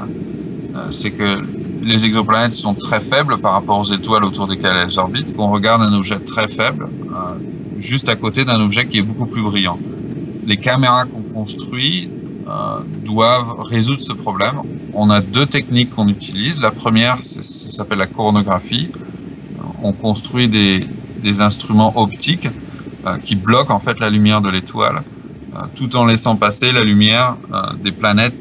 [0.77, 1.45] euh, c'est que
[1.83, 5.35] les exoplanètes sont très faibles par rapport aux étoiles autour desquelles elles orbitent.
[5.37, 7.35] On regarde un objet très faible, euh,
[7.81, 9.81] juste à côté d'un objet qui est beaucoup plus brillant.
[10.47, 12.11] Les caméras qu'on construit
[12.47, 14.63] euh, doivent résoudre ce problème.
[14.93, 16.63] On a deux techniques qu'on utilise.
[16.63, 18.93] La première, ça s'appelle la coronographie.
[19.83, 20.87] On construit des,
[21.25, 22.49] des instruments optiques
[23.07, 25.03] euh, qui bloquent en fait la lumière de l'étoile,
[25.57, 27.37] euh, tout en laissant passer la lumière
[27.83, 28.37] des planètes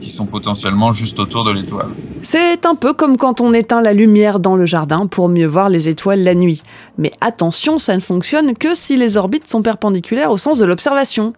[0.00, 1.90] qui sont potentiellement juste autour de l'étoile.
[2.22, 5.68] C'est un peu comme quand on éteint la lumière dans le jardin pour mieux voir
[5.68, 6.62] les étoiles la nuit.
[6.98, 11.32] Mais attention, ça ne fonctionne que si les orbites sont perpendiculaires au sens de l'observation.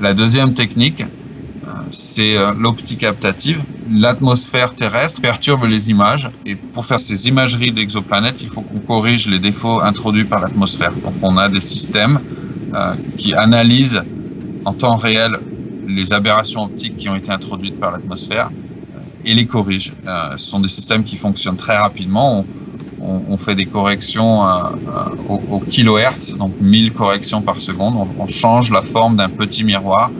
[0.00, 1.04] La deuxième technique,
[1.90, 3.62] c'est euh, l'optique captative.
[3.90, 9.28] L'atmosphère terrestre perturbe les images et pour faire ces imageries d'exoplanètes, il faut qu'on corrige
[9.28, 10.92] les défauts introduits par l'atmosphère.
[10.92, 12.20] Donc on a des systèmes
[12.74, 14.02] euh, qui analysent
[14.64, 15.38] en temps réel
[15.86, 19.92] les aberrations optiques qui ont été introduites par l'atmosphère euh, et les corrigent.
[20.36, 22.44] ce sont des systèmes qui fonctionnent très rapidement.
[23.00, 24.42] On, fait des corrections
[25.28, 27.94] au, kilohertz, donc 1000 corrections par seconde.
[28.18, 30.10] on change la forme d'un petit miroir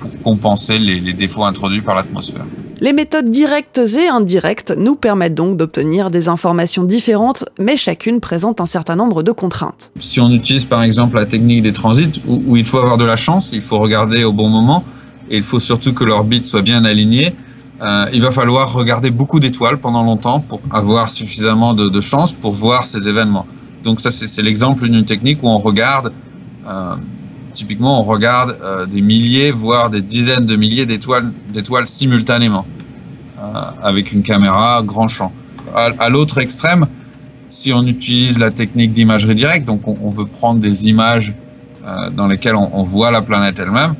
[0.00, 2.44] pour compenser les, défauts introduits par l'atmosphère.
[2.80, 8.60] Les méthodes directes et indirectes nous permettent donc d'obtenir des informations différentes, mais chacune présente
[8.60, 9.90] un certain nombre de contraintes.
[9.98, 13.16] Si on utilise par exemple la technique des transits, où, il faut avoir de la
[13.16, 14.84] chance, il faut regarder au bon moment,
[15.28, 17.34] et il faut surtout que l'orbite soit bien alignée,
[17.80, 22.52] euh, il va falloir regarder beaucoup d'étoiles pendant longtemps pour avoir suffisamment de, chance pour
[22.52, 23.46] voir ces événements.
[23.84, 26.12] Donc ça, c'est l'exemple d'une technique où on regarde
[26.66, 26.96] euh,
[27.54, 32.66] typiquement, on regarde euh, des milliers, voire des dizaines de milliers d'étoiles, d'étoiles simultanément,
[33.38, 33.42] euh,
[33.82, 35.32] avec une caméra grand champ.
[35.74, 36.86] À, l'autre extrême,
[37.50, 41.34] si on utilise la technique d'imagerie directe, donc on, veut prendre des images
[41.84, 43.94] euh, dans lesquelles on, voit la planète elle-même,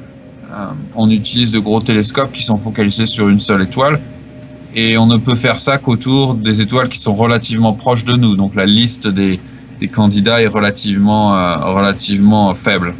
[0.94, 4.00] on utilise de gros télescopes qui sont focalisés sur une seule étoile,
[4.74, 8.34] et on ne peut faire ça qu'autour des étoiles qui sont relativement proches de nous.
[8.34, 9.38] Donc la liste des,
[9.78, 11.32] des candidats est relativement,
[11.74, 12.94] relativement faible.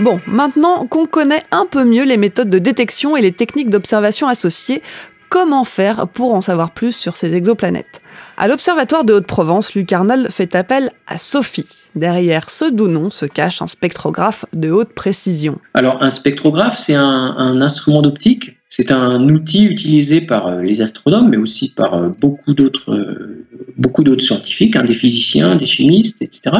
[0.00, 4.28] Bon, maintenant qu'on connaît un peu mieux les méthodes de détection et les techniques d'observation
[4.28, 4.80] associées,
[5.28, 8.00] comment faire pour en savoir plus sur ces exoplanètes?
[8.36, 11.66] À l'Observatoire de Haute-Provence, Luc Arnold fait appel à Sophie.
[11.96, 15.58] Derrière ce doux nom se cache un spectrographe de haute précision.
[15.74, 18.56] Alors un spectrographe, c'est un, instrument d'optique.
[18.68, 23.46] C'est un outil utilisé par euh, les astronomes, mais aussi par euh, beaucoup d'autres euh,
[23.78, 26.54] beaucoup d'autres scientifiques, hein, des physiciens, des chimistes, etc.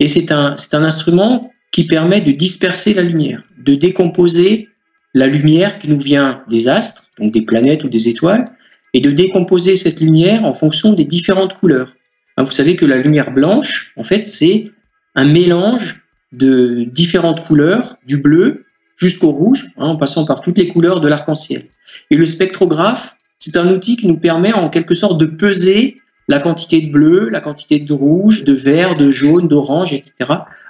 [0.00, 4.70] Et c'est un, c'est un instrument qui permet de disperser la lumière, de décomposer
[5.12, 8.46] la lumière qui nous vient des astres, donc des planètes ou des étoiles,
[8.94, 11.94] et de décomposer cette lumière en fonction des différentes couleurs.
[12.38, 14.70] Hein, vous savez que la lumière blanche, en fait, c'est
[15.16, 18.64] un mélange de différentes couleurs, du bleu
[18.96, 21.66] jusqu'au rouge, hein, en passant par toutes les couleurs de l'arc-en-ciel.
[22.10, 26.38] Et le spectrographe, c'est un outil qui nous permet en quelque sorte de peser la
[26.40, 30.24] quantité de bleu, la quantité de rouge, de vert, de jaune, d'orange, etc.,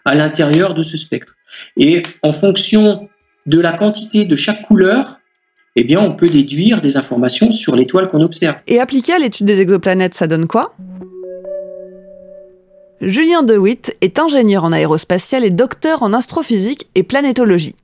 [0.07, 1.35] à l'intérieur de ce spectre.
[1.77, 3.09] Et en fonction
[3.45, 5.19] de la quantité de chaque couleur,
[5.75, 8.57] eh bien, on peut déduire des informations sur l'étoile qu'on observe.
[8.67, 10.75] Et appliqué à l'étude des exoplanètes, ça donne quoi?
[13.03, 17.75] Julien DeWitt est ingénieur en aérospatial et docteur en astrophysique et planétologie.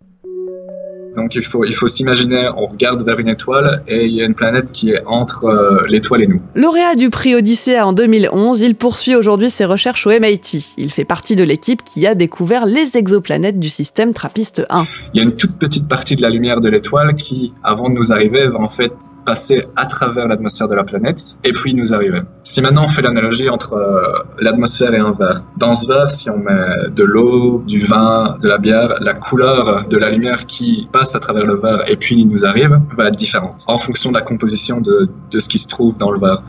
[1.16, 4.24] Donc il faut, il faut s'imaginer, on regarde vers une étoile et il y a
[4.24, 6.40] une planète qui est entre euh, l'étoile et nous.
[6.54, 10.74] Lauréat du prix Odyssée en 2011, il poursuit aujourd'hui ses recherches au MIT.
[10.78, 14.86] Il fait partie de l'équipe qui a découvert les exoplanètes du système Trappiste 1.
[15.12, 17.94] Il y a une toute petite partie de la lumière de l'étoile qui, avant de
[17.94, 18.92] nous arriver, va en fait
[19.24, 22.20] passer à travers l'atmosphère de la planète et puis nous arriver.
[22.44, 26.30] Si maintenant on fait l'analogie entre euh, l'atmosphère et un verre, dans ce verre, si
[26.30, 30.88] on met de l'eau, du vin, de la bière, la couleur de la lumière qui
[30.92, 34.14] passe à travers le verre et puis nous arrive va être différente en fonction de
[34.14, 36.42] la composition de, de ce qui se trouve dans le verre.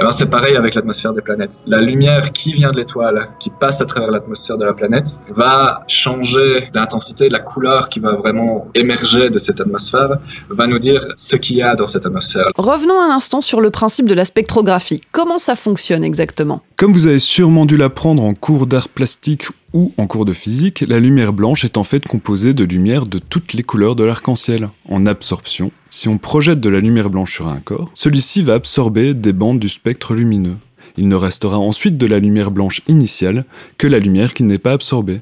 [0.00, 1.60] Eh ben, c'est pareil avec l'atmosphère des planètes.
[1.66, 5.82] La lumière qui vient de l'étoile, qui passe à travers l'atmosphère de la planète, va
[5.88, 10.18] changer l'intensité, la couleur qui va vraiment émerger de cette atmosphère,
[10.50, 12.46] va nous dire ce qu'il y a dans cette atmosphère.
[12.56, 15.00] Revenons un instant sur le principe de la spectrographie.
[15.10, 16.62] Comment ça fonctionne exactement?
[16.76, 20.84] Comme vous avez sûrement dû l'apprendre en cours d'art plastique ou en cours de physique,
[20.88, 24.70] la lumière blanche est en fait composée de lumière de toutes les couleurs de l'arc-en-ciel.
[24.88, 29.14] En absorption, si on projette de la lumière blanche sur un corps, celui-ci va absorber
[29.14, 30.56] des bandes du spectre lumineux.
[30.96, 33.44] Il ne restera ensuite de la lumière blanche initiale
[33.76, 35.20] que la lumière qui n'est pas absorbée.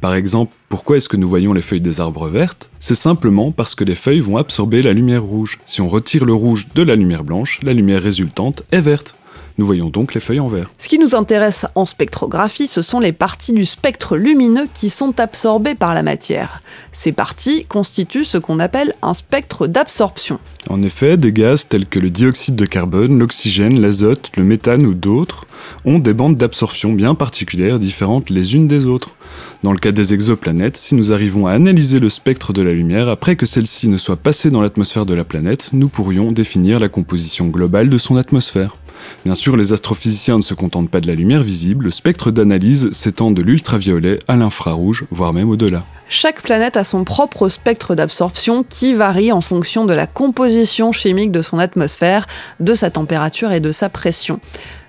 [0.00, 2.68] Par exemple, pourquoi est-ce que nous voyons les feuilles des arbres vertes?
[2.78, 5.58] C'est simplement parce que les feuilles vont absorber la lumière rouge.
[5.64, 9.16] Si on retire le rouge de la lumière blanche, la lumière résultante est verte.
[9.56, 10.68] Nous voyons donc les feuilles en vert.
[10.78, 15.20] Ce qui nous intéresse en spectrographie, ce sont les parties du spectre lumineux qui sont
[15.20, 16.60] absorbées par la matière.
[16.92, 20.40] Ces parties constituent ce qu'on appelle un spectre d'absorption.
[20.68, 24.94] En effet, des gaz tels que le dioxyde de carbone, l'oxygène, l'azote, le méthane ou
[24.94, 25.46] d'autres
[25.84, 29.14] ont des bandes d'absorption bien particulières différentes les unes des autres.
[29.62, 33.08] Dans le cas des exoplanètes, si nous arrivons à analyser le spectre de la lumière
[33.08, 36.88] après que celle-ci ne soit passée dans l'atmosphère de la planète, nous pourrions définir la
[36.88, 38.76] composition globale de son atmosphère.
[39.24, 42.92] Bien sûr, les astrophysiciens ne se contentent pas de la lumière visible, le spectre d'analyse
[42.92, 45.80] s'étend de l'ultraviolet à l'infrarouge, voire même au-delà.
[46.08, 51.32] Chaque planète a son propre spectre d'absorption qui varie en fonction de la composition chimique
[51.32, 52.26] de son atmosphère,
[52.60, 54.38] de sa température et de sa pression.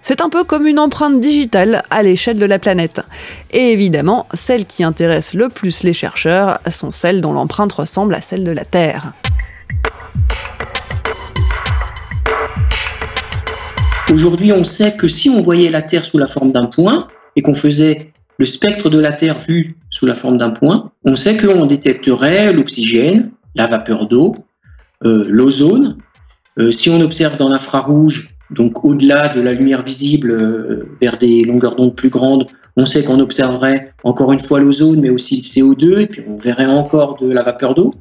[0.02, 3.02] C'est un peu comme une empreinte digitale à l'échelle de la planète.
[3.52, 8.22] Et évidemment, celles qui intéressent le plus les chercheurs sont celles dont l'empreinte ressemble à
[8.22, 9.14] celle de la Terre.
[14.12, 17.42] Aujourd'hui, on sait que si on voyait la Terre sous la forme d'un point et
[17.42, 21.38] qu'on faisait le spectre de la Terre vu sous la forme d'un point, on sait
[21.38, 24.36] qu'on détecterait l'oxygène, la vapeur d'eau,
[25.04, 25.98] euh, l'ozone.
[26.60, 31.44] Euh, si on observe dans l'infrarouge, donc au-delà de la lumière visible euh, vers des
[31.44, 32.46] longueurs d'onde plus grandes,
[32.78, 36.38] on sait qu'on observerait encore une fois l'ozone, mais aussi le CO2, et puis on
[36.38, 37.92] verrait encore de la vapeur d'eau.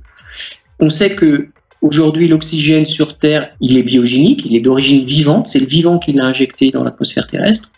[0.80, 1.48] On sait que
[1.84, 6.14] Aujourd'hui, l'oxygène sur Terre, il est biogénique, il est d'origine vivante, c'est le vivant qui
[6.14, 7.72] l'a injecté dans l'atmosphère terrestre.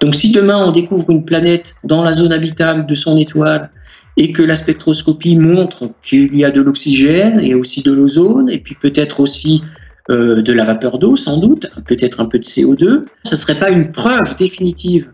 [0.00, 3.68] Donc si demain on découvre une planète dans la zone habitable de son étoile
[4.16, 8.60] et que la spectroscopie montre qu'il y a de l'oxygène et aussi de l'ozone, et
[8.60, 9.62] puis peut-être aussi
[10.08, 13.58] euh, de la vapeur d'eau sans doute, peut-être un peu de CO2, ce ne serait
[13.58, 15.10] pas une preuve définitive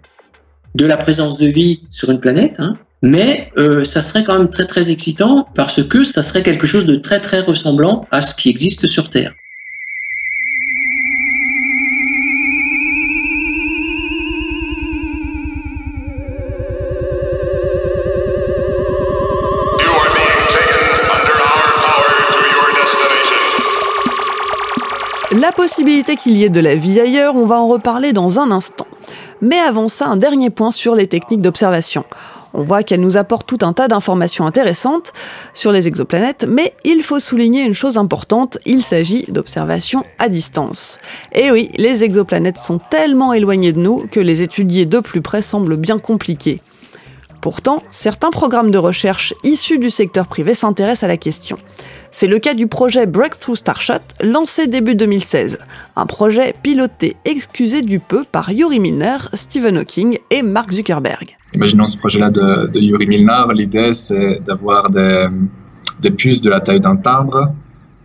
[0.76, 4.50] de la présence de vie sur une planète, hein, mais euh, ça serait quand même
[4.50, 8.34] très très excitant parce que ça serait quelque chose de très très ressemblant à ce
[8.34, 9.34] qui existe sur Terre.
[25.32, 28.50] La possibilité qu'il y ait de la vie ailleurs, on va en reparler dans un
[28.50, 28.86] instant.
[29.42, 32.04] Mais avant ça, un dernier point sur les techniques d'observation.
[32.58, 35.12] On voit qu'elle nous apporte tout un tas d'informations intéressantes
[35.52, 40.98] sur les exoplanètes, mais il faut souligner une chose importante, il s'agit d'observations à distance.
[41.32, 45.42] Et oui, les exoplanètes sont tellement éloignées de nous que les étudier de plus près
[45.42, 46.62] semble bien compliqué.
[47.42, 51.58] Pourtant, certains programmes de recherche issus du secteur privé s'intéressent à la question.
[52.18, 55.58] C'est le cas du projet Breakthrough Starshot, lancé début 2016.
[55.96, 61.36] Un projet piloté, excusé du peu, par Yuri Milner, Stephen Hawking et Mark Zuckerberg.
[61.52, 63.42] Imaginons ce projet-là de, Yuri Milner.
[63.52, 65.26] L'idée, c'est d'avoir des,
[66.00, 67.52] des puces de la taille d'un timbre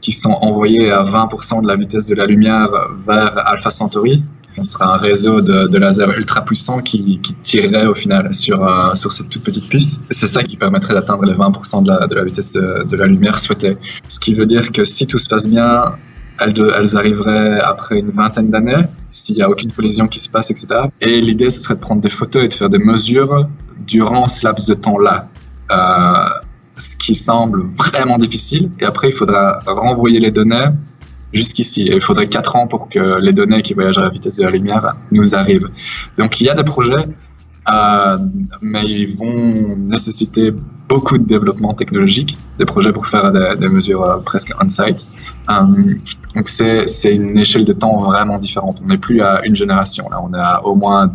[0.02, 2.69] qui sont envoyées à 20% de la vitesse de la lumière
[3.08, 4.26] vers Alpha Centauri.
[4.57, 8.93] On sera un réseau de, de lasers ultra puissants qui, tirerait au final sur, euh,
[8.95, 10.01] sur cette toute petite puce.
[10.09, 13.39] C'est ça qui permettrait d'atteindre les 20% de la, de la vitesse de, la lumière
[13.39, 13.77] souhaitée.
[14.07, 15.95] Ce qui veut dire que si tout se passe bien,
[16.39, 20.51] elles, elles arriveraient après une vingtaine d'années, s'il n'y a aucune collision qui se passe,
[20.51, 20.67] etc.
[20.99, 23.47] Et l'idée, ce serait de prendre des photos et de faire des mesures
[23.87, 25.27] durant ce laps de temps-là.
[25.71, 26.29] Euh,
[26.77, 28.71] ce qui semble vraiment difficile.
[28.79, 30.67] Et après, il faudra renvoyer les données
[31.34, 31.86] jusqu'ici.
[31.86, 34.52] Il faudrait 4 ans pour que les données qui voyagent à la vitesse de la
[34.52, 35.70] lumière nous arrivent.
[36.17, 37.06] Donc il y a des projets,
[37.70, 38.17] euh,
[38.62, 40.54] mais ils vont nécessiter
[40.89, 45.08] beaucoup de développement technologique, des projets pour faire des, mesures euh, presque on-site.
[45.50, 45.54] Euh,
[46.36, 48.82] donc c'est une échelle de temps vraiment différente.
[48.84, 51.13] On n'est plus à une génération, là on est à au moins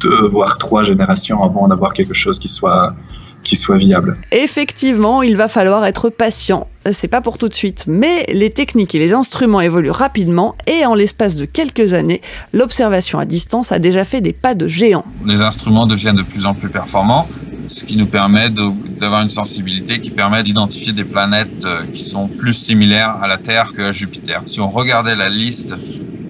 [0.00, 2.94] deux voire trois générations avant d'avoir quelque chose qui soit
[3.42, 4.16] qui soit viable.
[4.32, 6.68] Effectivement, il va falloir être patient.
[6.92, 10.86] C'est pas pour tout de suite, mais les techniques et les instruments évoluent rapidement et
[10.86, 12.22] en l'espace de quelques années,
[12.52, 15.04] l'observation à distance a déjà fait des pas de géant.
[15.26, 17.28] Les instruments deviennent de plus en plus performants,
[17.68, 22.28] ce qui nous permet d'avoir une sensibilité qui permet d'identifier des planètes euh, qui sont
[22.28, 24.42] plus similaires à la Terre qu'à Jupiter.
[24.46, 25.74] Si on regardait la liste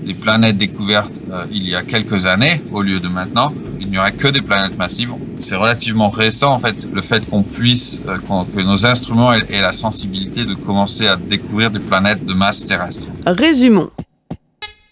[0.04, 3.52] des planètes découvertes euh, il y a quelques années au lieu de maintenant,
[3.88, 5.14] il n'y aurait que des planètes massives.
[5.40, 9.72] C'est relativement récent en fait le fait qu'on puisse, euh, que nos instruments aient la
[9.72, 13.06] sensibilité de commencer à découvrir des planètes de masse terrestre.
[13.24, 13.90] Résumons.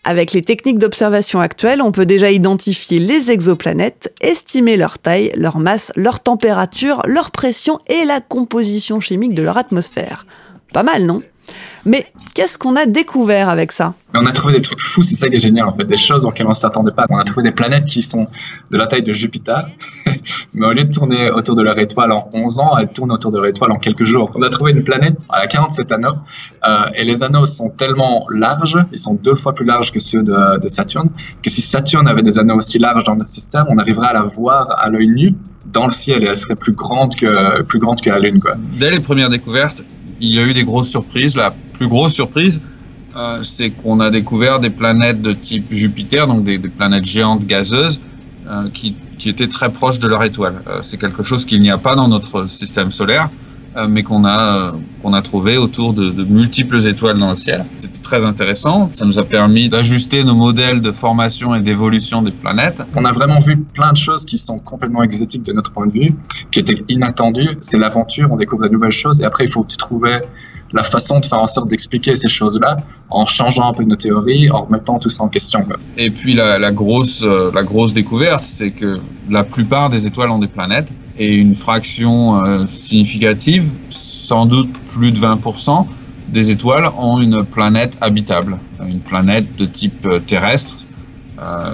[0.04, 5.58] Avec les techniques d'observation actuelles, on peut déjà identifier les exoplanètes, estimer leur taille, leur
[5.58, 10.24] masse, leur température, leur pression et la composition chimique de leur atmosphère.
[10.72, 11.22] Pas mal, non?
[11.84, 13.94] Mais qu'est-ce qu'on a découvert avec ça?
[14.14, 16.24] On a trouvé des trucs fous, c'est ça qui est génial en fait, des choses
[16.24, 17.06] auxquelles on ne s'attendait pas.
[17.10, 18.26] On a trouvé des planètes qui sont
[18.70, 19.68] de la taille de Jupiter,
[20.54, 23.30] mais au lieu de tourner autour de leur étoile en 11 ans, elles tournent autour
[23.30, 24.32] de leur étoile en quelques jours.
[24.34, 26.14] On a trouvé une planète à 47 anneaux,
[26.66, 30.22] euh, et les anneaux sont tellement larges, ils sont deux fois plus larges que ceux
[30.22, 31.10] de, de Saturne,
[31.42, 34.22] que si Saturne avait des anneaux aussi larges dans notre système, on arriverait à la
[34.22, 35.34] voir à l'œil nu
[35.66, 38.40] dans le ciel et elle serait plus grande que, plus grande que la Lune.
[38.40, 38.52] Quoi.
[38.78, 39.82] Dès les premières découvertes,
[40.20, 41.36] il y a eu des grosses surprises.
[41.36, 42.60] La plus grosse surprise,
[43.16, 48.00] euh, c'est qu'on a découvert des planètes de type Jupiter, donc des, planètes géantes gazeuses,
[48.48, 50.62] euh, qui, étaient très proches de leur étoile.
[50.68, 53.28] Euh, c'est quelque chose qu'il n'y a pas dans notre système solaire,
[53.88, 57.64] mais qu'on a, qu'on a trouvé autour de, de multiples étoiles dans le ciel.
[57.82, 58.90] C'était très intéressant.
[58.94, 62.80] Ça nous a permis d'ajuster nos modèles de formation et d'évolution des planètes.
[62.94, 65.92] On a vraiment vu plein de choses qui sont complètement exotiques de notre point de
[65.92, 66.14] vue,
[66.50, 67.58] qui étaient inattendues.
[67.60, 70.20] C'est l'aventure, on découvre de nouvelles choses, et après il faut trouver
[70.72, 72.76] la façon de faire en sorte d'expliquer ces choses-là
[73.10, 75.64] en changeant un peu nos théories, en remettant tout ça en question.
[75.96, 78.98] Et puis la, grosse, euh, la grosse découverte, c'est que
[79.30, 85.12] la plupart des étoiles ont des planètes et une fraction euh, significative, sans doute plus
[85.12, 85.86] de 20%,
[86.28, 90.76] des étoiles ont une planète habitable, une planète de type euh, terrestre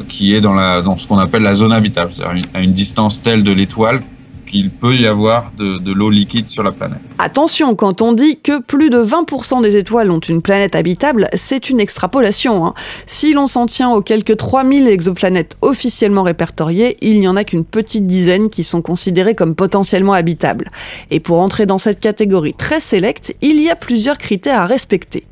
[0.08, 3.22] qui est dans, la, dans ce qu'on appelle la zone habitable, c'est-à-dire à une distance
[3.22, 4.00] telle de l'étoile
[4.52, 7.00] il peut y avoir de, l'eau liquide sur la planète.
[7.18, 11.70] Attention, quand on dit que plus de 20% des étoiles ont une planète habitable, c'est
[11.70, 12.66] une extrapolation.
[12.66, 12.74] Hein.
[13.06, 17.64] Si l'on s'en tient aux quelques 3000 exoplanètes officiellement répertoriées, il n'y en a qu'une
[17.64, 20.70] petite dizaine qui sont considérées comme potentiellement habitables.
[21.10, 25.24] Et pour entrer dans cette catégorie très sélecte, il y a plusieurs critères à respecter.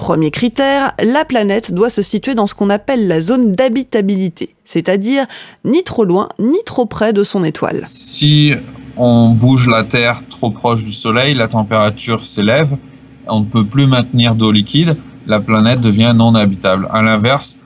[0.00, 5.26] Premier critère, la planète doit se situer dans ce qu'on appelle la zone d'habitabilité, c'est-à-dire
[5.66, 7.84] ni trop loin ni trop près de son étoile.
[7.86, 8.54] Si
[8.96, 12.78] on bouge la Terre trop proche du Soleil, la température s'élève,
[13.26, 16.88] on ne peut plus maintenir d'eau liquide, la planète devient non habitable.
[16.90, 17.58] À l'inverse,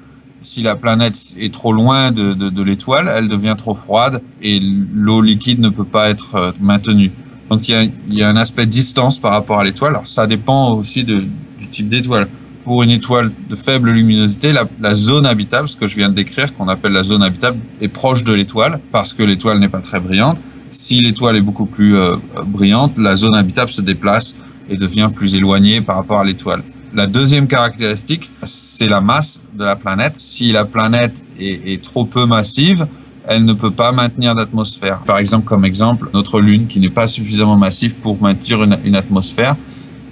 [0.42, 5.61] si la planète est trop loin de, l'étoile, elle devient trop froide et l'eau liquide
[5.61, 7.12] ne peut pas être euh, maintenue.
[7.49, 9.92] Donc il y a, il y a un aspect distance par rapport à l'étoile.
[9.92, 11.29] Alors ça dépend aussi de,
[11.75, 12.29] type d'étoile.
[12.65, 16.57] Pour une étoile de faible luminosité, la, zone habitable, ce que je viens de décrire,
[16.57, 20.01] qu'on appelle la zone habitable, est proche de l'étoile parce que l'étoile n'est pas très
[20.01, 20.39] brillante.
[20.71, 24.35] Si l'étoile est beaucoup plus euh, brillante, la zone habitable se déplace
[24.71, 26.63] et devient plus éloignée par rapport à l'étoile.
[26.95, 30.15] La deuxième caractéristique, c'est la masse de la planète.
[30.19, 32.87] Si la planète est, trop peu massive,
[33.27, 35.01] elle ne peut pas maintenir d'atmosphère.
[35.01, 39.57] Par exemple, comme exemple, notre Lune, qui n'est pas suffisamment massive pour maintenir une atmosphère,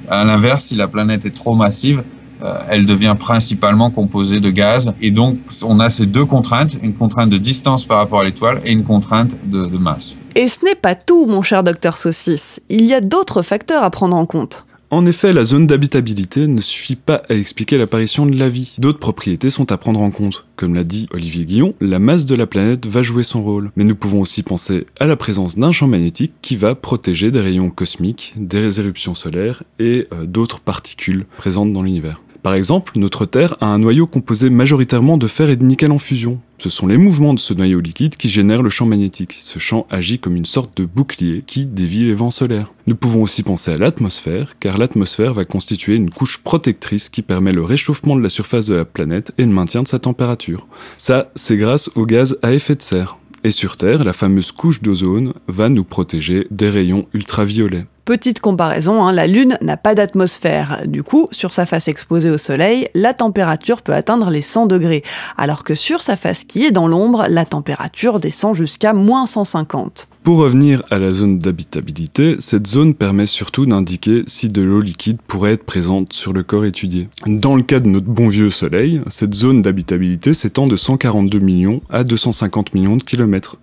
[0.08, 2.02] à l'inverse, si la planète est trop massive,
[2.42, 4.92] euh, elle devient principalement composée de gaz.
[5.00, 8.60] Et donc, on a ces deux contraintes, une contrainte de distance par rapport à l'étoile
[8.64, 10.14] et une contrainte de, masse.
[10.34, 12.60] Et ce n'est pas tout, mon cher docteur Saucisse.
[12.68, 14.66] Il y a d'autres facteurs à prendre en compte.
[14.92, 18.74] En effet, la zone d'habitabilité ne suffit pas à expliquer l'apparition de la vie.
[18.76, 20.44] D'autres propriétés sont à prendre en compte.
[20.54, 23.72] Comme l'a dit Olivier Guillon, la masse de la planète va jouer son rôle.
[23.74, 27.40] Mais nous pouvons aussi penser à la présence d'un champ magnétique qui va protéger des
[27.40, 32.20] rayons cosmiques, des éruptions solaires et euh, d'autres particules présentes dans l'univers.
[32.42, 35.98] Par exemple, notre Terre a un noyau composé majoritairement de fer et de nickel en
[35.98, 36.40] fusion.
[36.58, 39.38] Ce sont les mouvements de ce noyau liquide qui génèrent le champ magnétique.
[39.40, 42.72] Ce champ agit comme une sorte de bouclier qui dévie les vents solaires.
[42.88, 47.52] Nous pouvons aussi penser à l'atmosphère, car l'atmosphère va constituer une couche protectrice qui permet
[47.52, 50.66] le réchauffement de la surface de la planète et le maintien de sa température.
[50.96, 53.18] Ça, c'est grâce aux gaz à effet de serre.
[53.44, 57.86] Et sur Terre, la fameuse couche d'ozone va nous protéger des rayons ultraviolets.
[58.04, 60.80] Petite comparaison, hein, la Lune n'a pas d'atmosphère.
[60.86, 65.04] Du coup, sur sa face exposée au Soleil, la température peut atteindre les 100 degrés,
[65.38, 70.08] alors que sur sa face qui est dans l'ombre, la température descend jusqu'à moins 150.
[70.24, 75.18] Pour revenir à la zone d'habitabilité, cette zone permet surtout d'indiquer si de l'eau liquide
[75.26, 77.08] pourrait être présente sur le corps étudié.
[77.26, 81.82] Dans le cas de notre bon vieux Soleil, cette zone d'habitabilité s'étend de 142 millions
[81.90, 83.56] à 250 millions de kilomètres.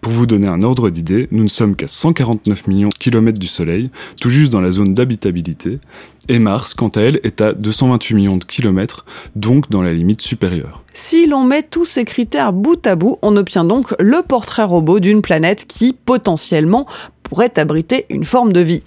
[0.00, 3.48] Pour vous donner un ordre d'idée, nous ne sommes qu'à 149 millions de kilomètres du
[3.48, 5.80] Soleil, tout juste dans la zone d'habitabilité,
[6.28, 9.04] et Mars, quant à elle, est à 228 millions de kilomètres,
[9.36, 10.82] donc dans la limite supérieure.
[10.92, 15.00] Si l'on met tous ces critères bout à bout, on obtient donc le portrait robot
[15.00, 16.86] d'une planète qui, potentiellement,
[17.22, 18.82] pourrait abriter une forme de vie.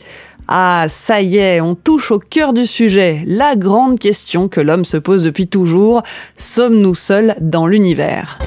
[0.48, 4.86] Ah, ça y est, on touche au cœur du sujet, la grande question que l'homme
[4.86, 6.04] se pose depuis toujours,
[6.38, 8.38] sommes-nous seuls dans l'univers?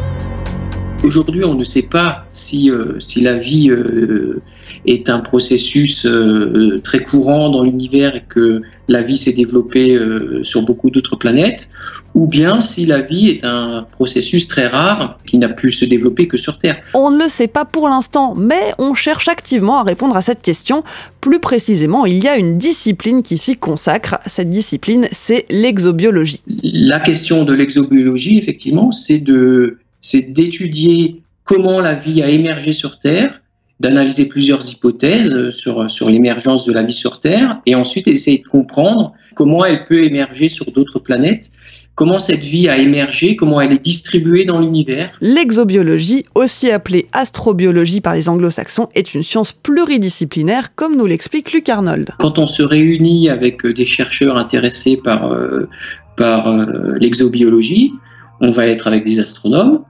[1.05, 4.43] Aujourd'hui, on ne sait pas si, euh, si la vie euh,
[4.87, 8.61] est un processus euh, très courant dans l'univers et que
[8.91, 11.69] la vie s'est développée euh, sur beaucoup d'autres planètes,
[12.15, 16.27] ou bien si la vie est un processus très rare qui n'a pu se développer
[16.27, 16.77] que sur Terre.
[16.95, 20.43] On ne le sait pas pour l'instant, mais on cherche activement à répondre à cette
[20.43, 20.83] question.
[21.21, 24.19] Plus précisément, il y a une discipline qui s'y consacre.
[24.27, 26.43] Cette discipline, c'est l'exobiologie.
[26.63, 29.23] La question de l'exobiologie, effectivement, c'est
[30.33, 33.40] d'étudier comment la vie a émergé sur Terre,
[33.81, 38.49] d'analyser plusieurs hypothèses sur, sur l'émergence de la vie sur Terre, et ensuite essayer de
[38.49, 41.51] comprendre comment elle peut émerger sur d'autres planètes,
[41.95, 45.17] comment cette vie a émergé, comment elle est distribuée dans l'univers.
[45.21, 51.69] L'exobiologie, aussi appelée astrobiologie par les anglo-saxons, est une science pluridisciplinaire, comme nous l'explique Luc
[51.69, 52.11] Arnold.
[52.19, 55.69] Quand on se réunit avec des chercheurs intéressés par, euh,
[56.17, 57.93] par euh, l'exobiologie,
[58.43, 59.85] on va être avec des astronomes,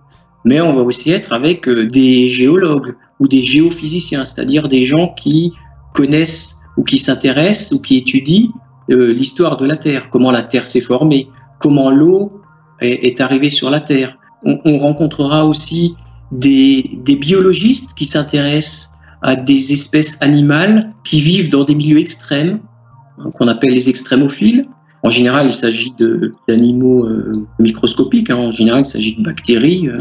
[0.44, 5.14] mais on va aussi être avec euh, des géologues ou des géophysiciens, c'est-à-dire des gens
[5.14, 5.52] qui
[5.94, 8.48] connaissent ou qui s'intéressent ou qui étudient
[8.90, 12.40] euh, l'histoire de la Terre, comment la Terre s'est formée, comment l'eau
[12.80, 14.16] est, arrivée sur la Terre.
[14.42, 15.94] On, rencontrera aussi
[16.32, 22.60] des, biologistes qui s'intéressent à des espèces animales qui vivent dans des milieux extrêmes,
[23.34, 24.66] qu'on appelle les extrémophiles,
[25.02, 25.94] en général, il s'agit
[26.46, 28.30] d'animaux euh, microscopiques.
[28.30, 28.36] Hein.
[28.36, 29.96] En général, il s'agit de bactéries euh,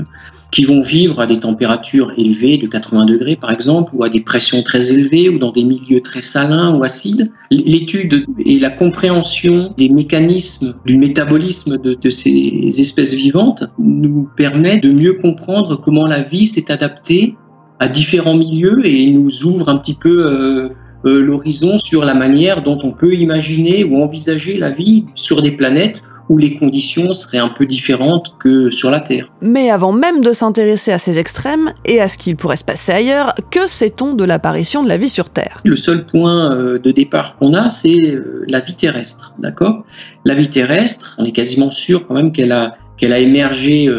[0.51, 4.21] qui vont vivre à des températures élevées de 80 degrés, par exemple, ou à des
[4.21, 7.31] pressions très élevées, ou dans des milieux très salins ou acides.
[7.51, 14.91] L'étude et la compréhension des mécanismes du métabolisme de, ces espèces vivantes nous permet de
[14.91, 17.35] mieux comprendre comment la vie s'est adaptée
[17.79, 20.69] à différents milieux et nous ouvre un petit peu euh,
[21.05, 25.51] euh, l'horizon sur la manière dont on peut imaginer ou envisager la vie sur des
[25.51, 29.29] planètes où les conditions seraient un peu différentes que sur la Terre.
[29.41, 32.91] Mais avant même de s'intéresser à ces extrêmes et à ce qu'il pourrait se passer
[32.91, 35.61] ailleurs, que sait-on de l'apparition de la vie sur Terre?
[35.65, 39.83] Le seul point euh, de départ qu'on a, c'est euh, la vie terrestre, d'accord?
[40.23, 43.89] La vie terrestre, on est quasiment sûr quand même qu'elle a, qu'elle a émergé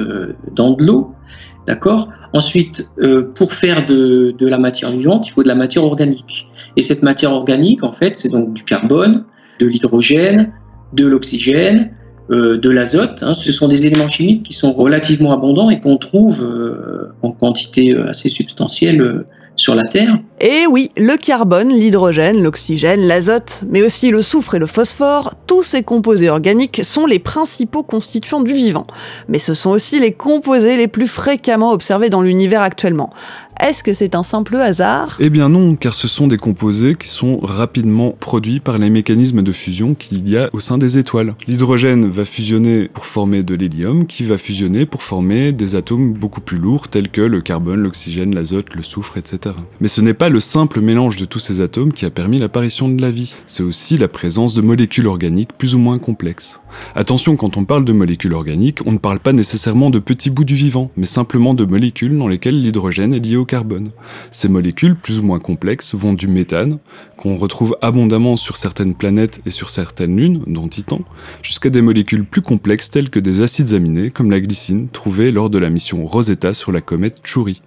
[0.55, 1.13] dans de l'eau,
[1.67, 2.09] d'accord?
[2.33, 2.93] Ensuite,
[3.35, 6.47] pour faire de, de la matière vivante, il faut de la matière organique.
[6.77, 9.25] Et cette matière organique, en fait, c'est donc du carbone,
[9.59, 10.53] de l'hydrogène,
[10.93, 12.00] de l'oxygène, euh,
[12.31, 13.23] de l'azote.
[13.23, 13.35] Hein.
[13.35, 17.93] Ce sont des éléments chimiques qui sont relativement abondants et qu'on trouve euh, en quantité
[17.93, 19.25] euh, assez substantielle
[19.57, 20.19] sur la Terre.
[20.41, 25.63] Et oui, le carbone, l'hydrogène, l'oxygène, l'azote, mais aussi le soufre et le phosphore, tous
[25.63, 28.87] ces composés organiques sont les principaux constituants du vivant.
[29.29, 33.11] Mais ce sont aussi les composés les plus fréquemment observés dans l'univers actuellement.
[33.63, 35.19] Est-ce que c'est un simple hasard?
[35.21, 39.43] Eh bien non, car ce sont des composés qui sont rapidement produits par les mécanismes
[39.43, 41.35] de fusion qu'il y a au sein des étoiles.
[41.47, 46.41] L'hydrogène va fusionner pour former de l'hélium, qui va fusionner pour former des atomes beaucoup
[46.41, 49.55] plus lourds tels que le carbone, l'oxygène, l'azote, le soufre, etc.
[49.83, 52.89] Mais ce n'est pas le simple mélange de tous ces atomes qui a permis l'apparition
[52.89, 56.63] de la vie, c'est aussi la présence de molécules organiques plus ou moins complexes.
[56.95, 60.45] Attention, quand on parle de molécules organiques, on ne parle pas nécessairement de petits bouts
[60.45, 63.45] du vivant, mais simplement de molécules dans lesquelles l'hydrogène est lié au
[64.31, 66.79] Ces molécules, plus ou moins complexes, vont du méthane,
[67.17, 71.01] qu'on retrouve abondamment sur certaines planètes et sur certaines lunes, dont Titan,
[71.43, 75.51] jusqu'à des molécules plus complexes telles que des acides aminés, comme la glycine, trouvée lors
[75.51, 77.61] de la mission Rosetta sur la comète Chury.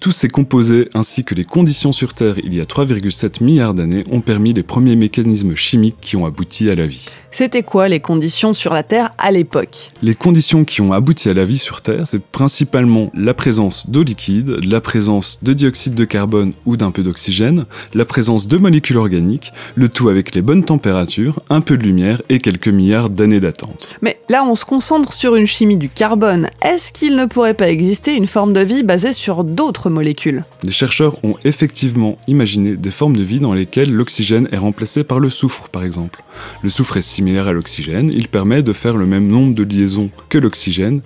[0.00, 4.04] Tous ces composés ainsi que les conditions sur Terre il y a 3,7 milliards d'années
[4.12, 7.06] ont permis les premiers mécanismes chimiques qui ont abouti à la vie.
[7.32, 9.88] C'était quoi les conditions sur la Terre à l'époque?
[10.02, 14.02] Les conditions qui ont abouti à la vie sur Terre, c'est principalement la présence d'eau
[14.02, 18.96] liquide, la présence de dioxyde de carbone ou d'un peu d'oxygène, la présence de molécules
[18.96, 23.40] organiques, le tout avec les bonnes températures, un peu de lumière et quelques milliards d'années
[23.40, 23.96] d'attente.
[24.00, 26.48] Mais là, on se concentre sur une chimie du carbone.
[26.62, 30.44] Est-ce qu'il ne pourrait pas exister une forme de vie basée sur d'autres molécules.
[30.62, 35.20] Les chercheurs ont effectivement imaginé des formes de vie dans lesquelles l'oxygène est remplacé par
[35.20, 36.22] le soufre, par exemple.
[36.62, 40.10] Le soufre est similaire à l'oxygène, il permet de faire le même nombre de liaisons
[40.28, 41.00] que l'oxygène,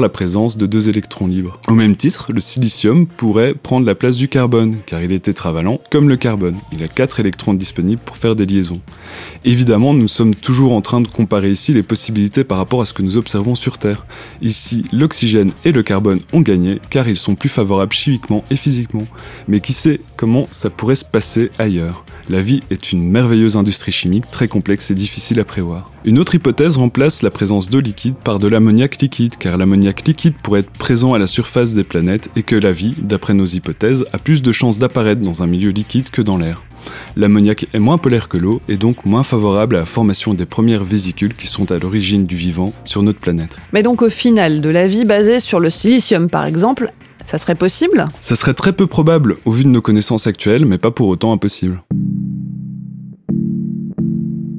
[0.00, 1.60] la présence de deux électrons libres.
[1.68, 5.80] Au même titre, le silicium pourrait prendre la place du carbone, car il est tétravalent
[5.90, 6.56] comme le carbone.
[6.72, 8.80] Il a quatre électrons disponibles pour faire des liaisons.
[9.44, 12.92] Évidemment, nous sommes toujours en train de comparer ici les possibilités par rapport à ce
[12.92, 14.06] que nous observons sur Terre.
[14.40, 19.06] Ici, l'oxygène et le carbone ont gagné, car ils sont plus favorables chimiquement et physiquement.
[19.48, 22.04] Mais qui sait comment ça pourrait se passer ailleurs?
[22.32, 25.90] La vie est une merveilleuse industrie chimique très complexe et difficile à prévoir.
[26.06, 30.32] Une autre hypothèse remplace la présence d'eau liquide par de l'ammoniac liquide, car l'ammoniac liquide
[30.42, 34.06] pourrait être présent à la surface des planètes et que la vie, d'après nos hypothèses,
[34.14, 36.62] a plus de chances d'apparaître dans un milieu liquide que dans l'air.
[37.16, 40.84] L'ammoniac est moins polaire que l'eau et donc moins favorable à la formation des premières
[40.84, 43.58] vésicules qui sont à l'origine du vivant sur notre planète.
[43.74, 46.90] Mais donc au final, de la vie basée sur le silicium par exemple,
[47.24, 48.08] ça serait possible?
[48.20, 51.32] Ça serait très peu probable au vu de nos connaissances actuelles, mais pas pour autant
[51.32, 51.82] impossible.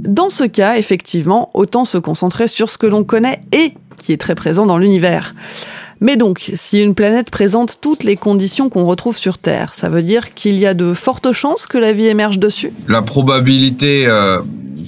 [0.07, 4.17] Dans ce cas, effectivement, autant se concentrer sur ce que l'on connaît et qui est
[4.17, 5.33] très présent dans l'univers.
[6.01, 10.01] Mais donc, si une planète présente toutes les conditions qu'on retrouve sur Terre, ça veut
[10.01, 12.73] dire qu'il y a de fortes chances que la vie émerge dessus?
[12.89, 14.39] La probabilité euh,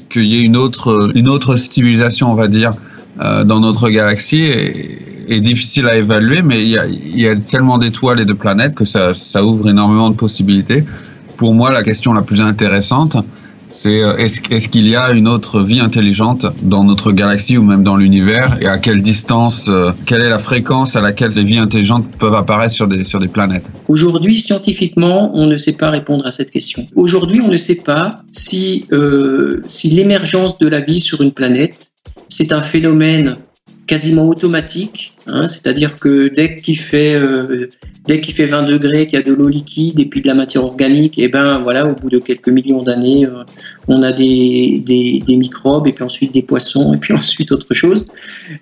[0.09, 2.73] qu'il y ait une autre, civilisation, on va dire,
[3.21, 8.25] euh, dans notre galaxie est, difficile à évaluer, mais il y a, tellement d'étoiles et
[8.25, 10.83] de planètes que ça ouvre énormément de possibilités.
[11.37, 13.17] Pour moi, la question la plus intéressante,
[13.85, 17.63] c'est euh, est-ce est qu'il y a une autre vie intelligente dans notre galaxie ou
[17.63, 21.43] même dans l'univers et à quelle distance, euh, quelle est la fréquence à laquelle ces
[21.43, 23.65] vies intelligentes peuvent apparaître sur des, sur des planètes?
[23.87, 26.85] Aujourd'hui, scientifiquement, on ne sait pas répondre à cette question.
[26.95, 31.91] Aujourd'hui, on ne sait pas si, euh, si l'émergence de la vie sur une planète,
[32.27, 33.37] c'est un phénomène
[33.87, 37.69] quasiment automatique, hein, c'est-à-dire que dès qu'il fait euh,
[38.07, 40.33] dès qu'il fait 20 degrés, qu'il y a de l'eau liquide et puis de la
[40.33, 43.43] matière organique, et eh ben voilà, au bout de quelques millions d'années, euh,
[43.87, 47.73] on a des, des, des, microbes et puis ensuite des poissons et puis ensuite autre
[47.73, 48.05] chose.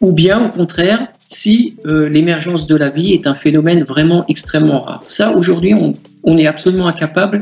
[0.01, 4.81] Ou bien au contraire, si euh, l'émergence de la vie est un phénomène vraiment extrêmement
[4.81, 5.03] rare.
[5.07, 5.93] Ça, aujourd'hui, on,
[6.23, 7.41] on est absolument incapable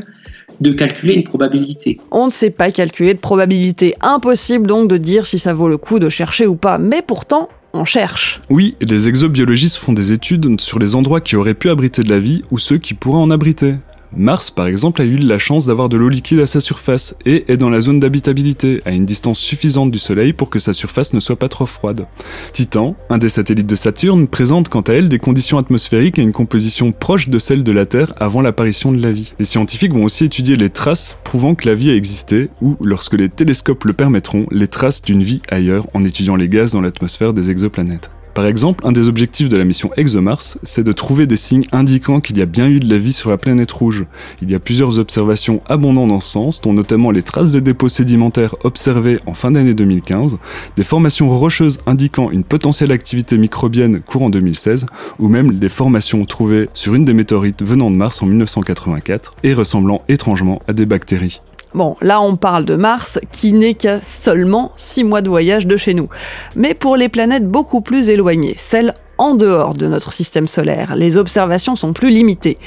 [0.60, 1.98] de calculer une probabilité.
[2.12, 3.96] On ne sait pas calculer de probabilité.
[4.00, 6.78] Impossible donc de dire si ça vaut le coup de chercher ou pas.
[6.78, 8.40] Mais pourtant, on cherche.
[8.50, 12.18] Oui, les exobiologistes font des études sur les endroits qui auraient pu abriter de la
[12.18, 13.74] vie ou ceux qui pourraient en abriter.
[14.14, 17.50] Mars, par exemple, a eu la chance d'avoir de l'eau liquide à sa surface et
[17.50, 21.14] est dans la zone d'habitabilité, à une distance suffisante du Soleil pour que sa surface
[21.14, 22.06] ne soit pas trop froide.
[22.52, 26.32] Titan, un des satellites de Saturne, présente quant à elle des conditions atmosphériques et une
[26.32, 29.32] composition proche de celle de la Terre avant l'apparition de la vie.
[29.38, 33.14] Les scientifiques vont aussi étudier les traces prouvant que la vie a existé, ou, lorsque
[33.14, 37.32] les télescopes le permettront, les traces d'une vie ailleurs en étudiant les gaz dans l'atmosphère
[37.32, 38.10] des exoplanètes.
[38.34, 42.20] Par exemple, un des objectifs de la mission ExoMars, c'est de trouver des signes indiquant
[42.20, 44.06] qu'il y a bien eu de la vie sur la planète rouge.
[44.40, 47.90] Il y a plusieurs observations abondantes dans ce sens, dont notamment les traces de dépôts
[47.90, 50.38] sédimentaires observées en fin d'année 2015,
[50.76, 54.86] des formations rocheuses indiquant une potentielle activité microbienne courant 2016,
[55.18, 59.52] ou même des formations trouvées sur une des météorites venant de Mars en 1984 et
[59.52, 61.42] ressemblant étrangement à des bactéries.
[61.74, 65.76] Bon, là on parle de Mars qui n'est qu'à seulement 6 mois de voyage de
[65.76, 66.08] chez nous.
[66.54, 71.16] Mais pour les planètes beaucoup plus éloignées, celles en dehors de notre système solaire, les
[71.16, 72.58] observations sont plus limitées.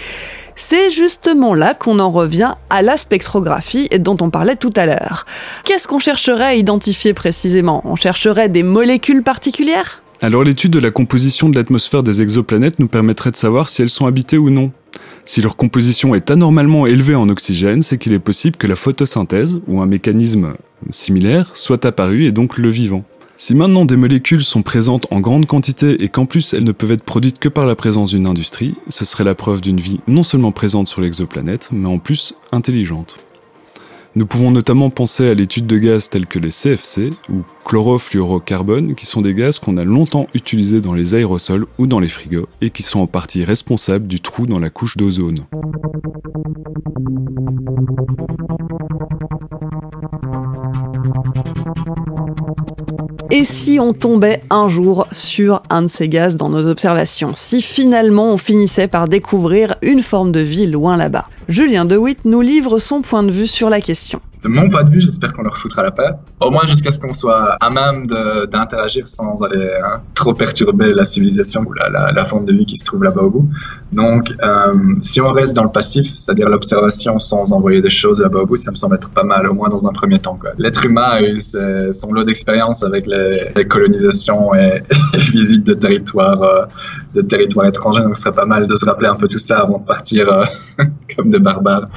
[0.56, 5.26] C'est justement là qu'on en revient à la spectrographie dont on parlait tout à l'heure.
[5.66, 7.82] Qu'est-ce qu'on chercherait à identifier précisément?
[7.84, 10.02] On chercherait des molécules particulières?
[10.22, 13.90] Alors l'étude de la composition de l'atmosphère des exoplanètes nous permettrait de savoir si elles
[13.90, 14.72] sont habitées ou non.
[15.28, 19.60] Si leur composition est anormalement élevée en oxygène, c'est qu'il est possible que la photosynthèse,
[19.68, 20.54] ou un mécanisme
[20.92, 23.04] similaire, soit apparu et donc le vivant.
[23.38, 26.92] Si maintenant des molécules sont présentes en grande quantité et qu'en plus elles ne peuvent
[26.92, 30.24] être produites que par la présence d'une industrie, ce serait la preuve d'une vie non
[30.24, 33.20] seulement présente sur l'exoplanète, mais en plus intelligente.
[34.18, 39.06] Nous pouvons notamment penser à l'étude de gaz tels que les CFC ou chlorofluorocarbone, qui
[39.06, 42.70] sont des gaz qu'on a longtemps utilisés dans les aérosols ou dans les frigos et
[42.70, 45.40] qui sont en partie responsables du trou dans la couche d'ozone.
[53.32, 57.62] Et si on tombait un jour sur un de ces gaz dans nos observations Si
[57.62, 61.28] finalement on finissait par découvrir une forme de vie loin là-bas?
[61.50, 64.22] Julien DeWitt nous livre son point de vue sur la question.
[64.46, 66.12] De mon point de vue, j'espère qu'on leur foutra la paix.
[66.40, 71.04] Au moins jusqu'à ce qu'on soit à même d'interagir sans aller hein, trop perturber la
[71.04, 73.50] civilisation ou la, forme de vie qui se trouve là-bas au bout.
[73.92, 78.42] Donc, euh, si on reste dans le passif, c'est-à-dire l'observation sans envoyer des choses là-bas
[78.42, 80.38] au bout, ça me semble être pas mal, au moins dans un premier temps.
[80.60, 81.40] L'être humain a eu
[81.92, 84.84] son lot d'expérience avec les, colonisations et,
[85.16, 86.66] et visites de territoires, euh,
[87.16, 89.62] de territoires étrangers, donc ce serait pas mal de se rappeler un peu tout ça
[89.62, 90.46] avant de partir euh,
[91.16, 91.88] comme des barbares.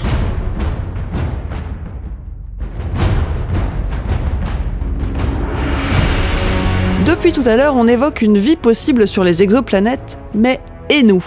[7.09, 11.24] Depuis tout à l'heure, on évoque une vie possible sur les exoplanètes, mais et nous?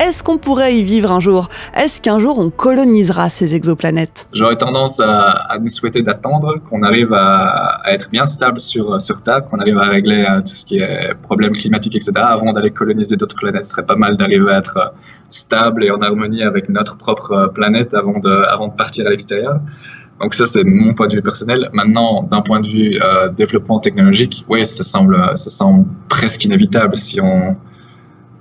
[0.00, 1.48] Est-ce qu'on pourrait y vivre un jour?
[1.76, 4.26] Est-ce qu'un jour on colonisera ces exoplanètes?
[4.32, 9.60] J'aurais tendance à, nous souhaiter d'attendre qu'on arrive à, être bien stable sur, Terre, qu'on
[9.60, 12.14] arrive à régler euh, tout ce qui est problèmes climatiques, etc.
[12.16, 13.66] avant d'aller coloniser d'autres planètes.
[13.66, 14.88] Ce serait pas mal d'arriver à être euh,
[15.30, 19.60] stable et en harmonie avec notre propre euh, planète avant de partir à l'extérieur.
[20.22, 21.68] Donc ça, c'est mon point de vue personnel.
[21.72, 26.96] Maintenant, d'un point de vue euh, développement technologique, oui, ça semble, ça semble presque inévitable
[26.96, 27.56] si on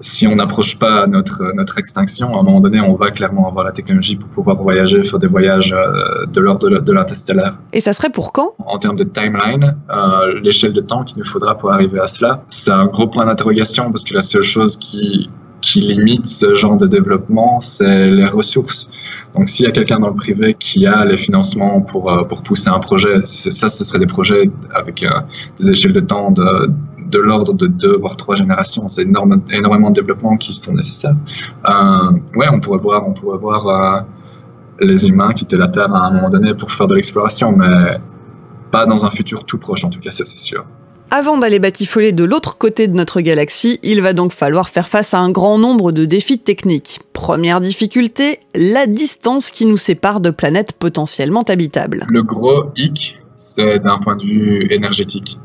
[0.04, 2.36] si on n'approche pas notre notre extinction.
[2.36, 5.28] À un moment donné, on va clairement avoir la technologie pour pouvoir voyager, faire des
[5.28, 7.58] voyages euh, de l'ordre de, l'interstellaire.
[7.74, 8.54] Et ça serait pour quand?
[8.66, 12.44] En termes de timeline, euh, l'échelle de temps qu'il nous faudra pour arriver à cela,
[12.50, 15.30] c'est un gros point d'interrogation parce que la seule chose qui
[15.62, 18.90] qui limite ce genre de développement, c'est les ressources.
[19.36, 22.44] Donc s'il y a quelqu'un dans le privé qui a les financements pour, euh, pour
[22.44, 25.10] pousser un projet, ça, ce serait des projets avec euh,
[25.58, 26.70] des échelles de temps de,
[27.12, 28.88] de l'ordre de deux voire trois générations.
[28.88, 31.16] C'est énorme, énormément de développements qui sont nécessaires.
[31.70, 34.02] Euh, ouais, on pourrait voir, on pourrait voir euh,
[34.80, 38.00] les humains quitter la Terre à un moment donné pour faire de l'exploration, mais
[38.72, 40.66] pas dans un futur tout proche en tout cas, ça c'est sûr.
[41.14, 45.14] Avant d'aller batifoler de l'autre côté de notre galaxie, il va donc falloir faire face
[45.14, 47.02] à un grand nombre de défis techniques.
[47.12, 52.06] Première difficulté, la distance qui nous sépare de planètes potentiellement habitables.
[52.08, 55.38] Le gros hic, c'est d'un point de vue énergétique.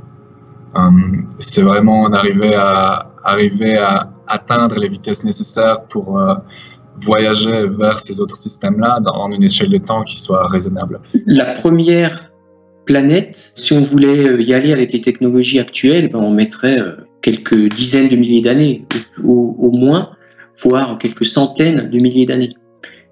[0.76, 6.34] Hum, c'est vraiment d'arriver à, arriver à atteindre les vitesses nécessaires pour euh,
[6.94, 11.00] voyager vers ces autres systèmes-là dans une échelle de temps qui soit raisonnable.
[11.26, 12.25] La première
[12.86, 16.92] planète, si on voulait euh, y aller avec les technologies actuelles, ben on mettrait euh,
[17.20, 18.86] quelques dizaines de milliers d'années,
[19.22, 20.10] au, moins,
[20.62, 22.50] voire quelques centaines de milliers d'années.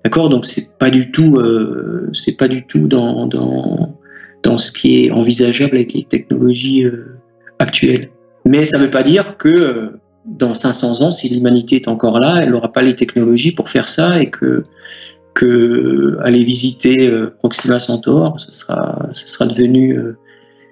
[0.05, 0.29] D'accord?
[0.29, 3.99] Donc c'est pas du tout, euh, c'est pas du tout dans, dans
[4.43, 6.85] dans ce qui est envisageable avec les technologies
[7.59, 8.11] actuelles.
[8.45, 9.93] Mais ça ne veut pas dire que
[10.27, 13.89] dans 500 ans, si l'humanité est encore là, elle n'aura pas les technologies pour faire
[13.89, 14.63] ça et que
[15.35, 20.17] que aller visiter euh, Proxima Centaure, ce sera, ce sera devenu, euh,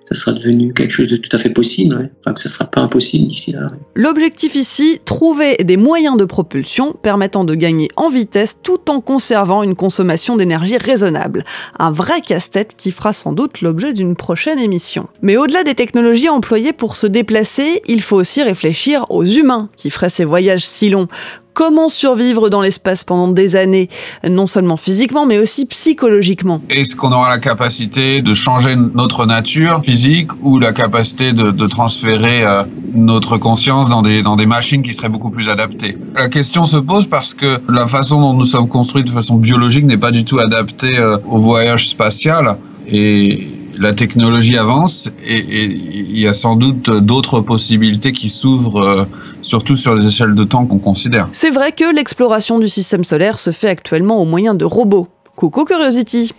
[0.08, 2.10] ça sera devenu quelque chose de tout à fait possible.
[2.20, 3.66] Enfin, que ce sera pas impossible d'ici là.
[3.96, 9.64] L'objectif ici, trouver des moyens de propulsion permettant de gagner en vitesse tout en conservant
[9.64, 11.44] une consommation d'énergie raisonnable.
[11.78, 15.08] Un vrai casse-tête qui fera sans doute l'objet d'une prochaine émission.
[15.22, 19.90] Mais au-delà des technologies employées pour se déplacer, il faut aussi réfléchir aux humains qui
[19.90, 21.08] feraient ces voyages si longs.
[21.55, 23.88] Comment survivre dans l'espace pendant des années,
[24.28, 29.82] non seulement physiquement, mais aussi psychologiquement Est-ce qu'on aura la capacité de changer notre nature
[29.84, 34.94] physique ou la capacité de, transférer euh, notre conscience dans des, dans des machines qui
[34.94, 35.98] seraient beaucoup plus adaptées?
[36.14, 39.84] La question se pose parce que la façon dont nous sommes construits de façon biologique
[39.84, 42.57] n'est pas du tout adaptée euh, au voyage spatial.
[42.88, 43.48] Et
[43.78, 49.04] la technologie avance et, il y a sans doute d'autres possibilités qui s'ouvrent, euh,
[49.40, 51.28] surtout sur les échelles de temps qu'on considère.
[51.32, 55.06] C'est vrai que l'exploration du système solaire se fait actuellement au moyen de robots.
[55.36, 56.32] Coucou Curiosity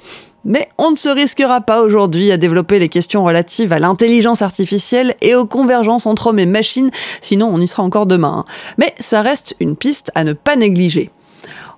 [0.46, 5.16] mais on ne se risquera pas aujourd'hui à développer les questions relatives à l'intelligence artificielle
[5.22, 8.44] et aux convergences entre hommes et machines, sinon on y sera encore demain.
[8.78, 11.12] Mais ça reste une piste à ne pas négliger.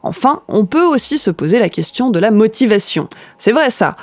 [0.01, 3.07] Enfin, on peut aussi se poser la question de la motivation.
[3.37, 3.97] C'est vrai ça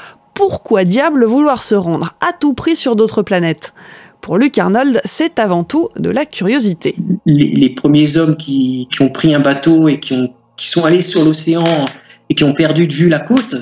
[0.48, 3.74] pourquoi diable vouloir se rendre à tout prix sur d'autres planètes?
[4.20, 6.96] Pour Luc Arnold, c'est avant tout de la curiosité.
[7.26, 11.24] Les, premiers hommes qui, ont pris un bateau et qui, ont, qui sont allés sur
[11.24, 11.84] l'océan
[12.28, 13.54] et qui ont perdu de vue la côte,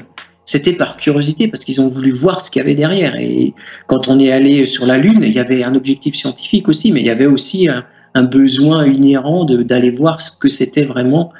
[0.46, 3.14] c'était par curiosité parce qu'ils ont voulu voir ce qu'il y avait derrière.
[3.16, 3.52] Et
[3.86, 7.00] quand on est allé sur la Lune, il y avait un objectif scientifique aussi, mais
[7.00, 11.30] il y avait aussi un, un besoin inhérent d'aller voir ce que c'était vraiment.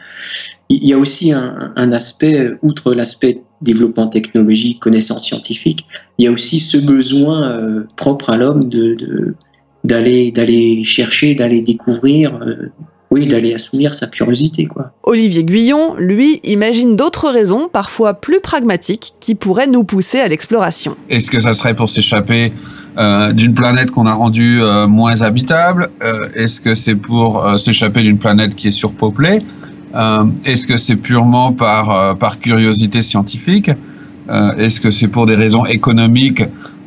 [0.69, 5.87] Il y a aussi un, un aspect, outre l'aspect développement technologique, connaissance scientifique,
[6.19, 9.35] il y a aussi ce besoin euh, propre à l'homme de
[9.85, 12.71] d'aller d'aller chercher, d'aller découvrir, euh,
[13.11, 14.93] oui, d'aller assouvir sa curiosité, quoi.
[15.03, 20.97] Olivier Guyon, lui, imagine d'autres raisons, parfois plus pragmatiques, qui pourraient nous pousser à l'exploration.
[21.09, 22.53] Est-ce que ça serait pour s'échapper
[22.99, 25.91] euh, d'une planète qu'on a rendue euh, moins habitable?
[26.03, 29.43] Euh, Est-ce que c'est pour s'échapper d'une planète qui est surpeuplée?
[30.45, 33.71] Est-ce que c'est purement par, par curiosité scientifique?
[34.59, 36.43] Est-ce que c'est pour des raisons économiques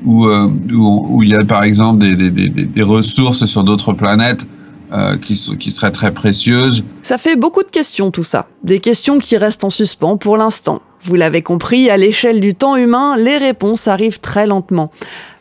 [0.05, 3.93] où, où, où, il y a par exemple des, des, des, des ressources sur d'autres
[3.93, 4.45] planètes
[4.93, 6.83] euh, qui, qui seraient très précieuses?
[7.01, 10.81] Ça fait beaucoup de questions tout ça, des questions qui restent en suspens pour l'instant.
[11.05, 14.89] Vous l'avez compris, à l'échelle du temps humain, les réponses arrivent très lentement.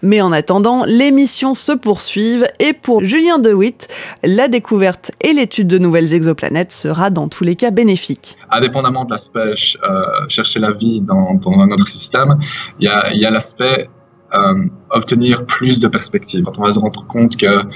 [0.03, 3.87] Mais en attendant, les missions se poursuivent et pour Julien DeWitt,
[4.25, 8.37] la découverte et l'étude de nouvelles exoplanètes sera dans tous les cas bénéfique.
[8.51, 9.53] Indépendamment de l'aspect
[9.85, 12.39] euh, chercher la vie dans, un autre système,
[12.81, 13.89] il y a, l'aspect
[14.35, 16.45] euh, obtenir plus de perspectives.
[16.59, 17.67] On va se rendre compte qu'il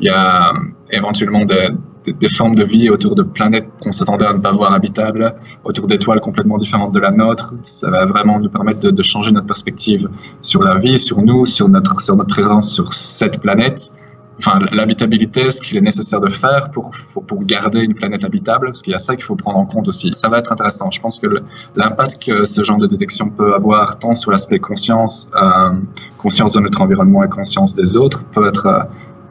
[0.00, 0.52] y a
[0.90, 1.68] éventuellement des,
[2.12, 5.34] des, formes de vie autour de planètes qu'on s'attendait à ne pas voir habitables,
[5.64, 9.46] autour d'étoiles complètement différentes de la nôtre, ça va vraiment nous permettre de, changer notre
[9.46, 10.08] perspective
[10.40, 13.92] sur la vie, sur nous, sur notre, sur notre présence sur cette planète
[14.38, 18.66] enfin, l'habitabilité, ce qu'il est nécessaire de faire pour, pour, pour, garder une planète habitable,
[18.66, 20.10] parce qu'il y a ça qu'il faut prendre en compte aussi.
[20.12, 20.90] Ça va être intéressant.
[20.90, 21.26] Je pense que
[21.74, 25.70] l'impact que ce genre de détection peut avoir, tant sur l'aspect conscience, euh,
[26.18, 28.80] conscience de notre environnement et conscience des autres, peut être, euh,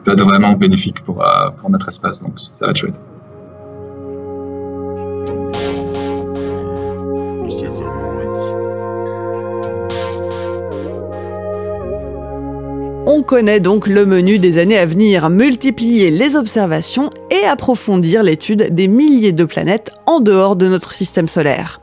[0.06, 2.22] peut être vraiment bénéfique pour, euh, pour notre espace.
[2.22, 3.00] Donc, ça va être chouette.
[13.08, 18.74] On connaît donc le menu des années à venir, multiplier les observations et approfondir l'étude
[18.74, 21.80] des milliers de planètes en dehors de notre système solaire.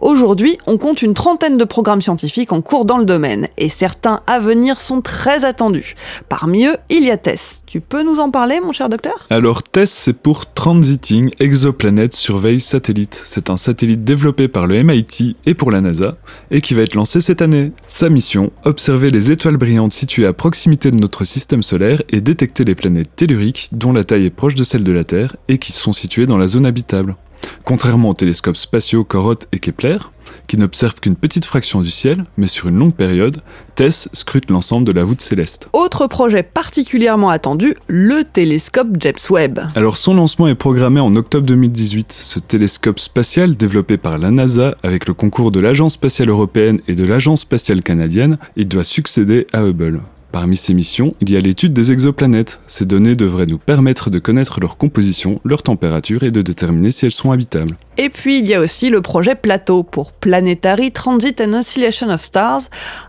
[0.00, 4.20] Aujourd'hui, on compte une trentaine de programmes scientifiques en cours dans le domaine, et certains
[4.26, 5.94] à venir sont très attendus.
[6.28, 7.62] Parmi eux, il y a TESS.
[7.66, 9.26] Tu peux nous en parler, mon cher docteur?
[9.30, 13.20] Alors TESS, c'est pour Transiting Exoplanet Survey Satellite.
[13.24, 16.16] C'est un satellite développé par le MIT et pour la NASA,
[16.50, 17.72] et qui va être lancé cette année.
[17.86, 22.64] Sa mission, observer les étoiles brillantes situées à proximité de notre système solaire et détecter
[22.64, 25.72] les planètes telluriques dont la taille est proche de celle de la Terre et qui
[25.72, 27.16] sont situées dans la zone habitable.
[27.64, 29.98] Contrairement aux télescopes spatiaux Corot et Kepler,
[30.46, 33.38] qui n'observent qu'une petite fraction du ciel, mais sur une longue période,
[33.74, 35.68] TESS scrute l'ensemble de la voûte céleste.
[35.72, 39.60] Autre projet particulièrement attendu, le télescope James Webb.
[39.74, 42.12] Alors son lancement est programmé en octobre 2018.
[42.12, 46.94] Ce télescope spatial développé par la NASA avec le concours de l'Agence spatiale européenne et
[46.94, 50.02] de l'Agence spatiale canadienne, il doit succéder à Hubble.
[50.32, 52.60] Parmi ces missions, il y a l'étude des exoplanètes.
[52.66, 57.06] Ces données devraient nous permettre de connaître leur composition, leur température et de déterminer si
[57.06, 57.76] elles sont habitables.
[57.96, 62.22] Et puis il y a aussi le projet Plateau pour Planetary Transit and Oscillation of
[62.22, 62.62] Stars,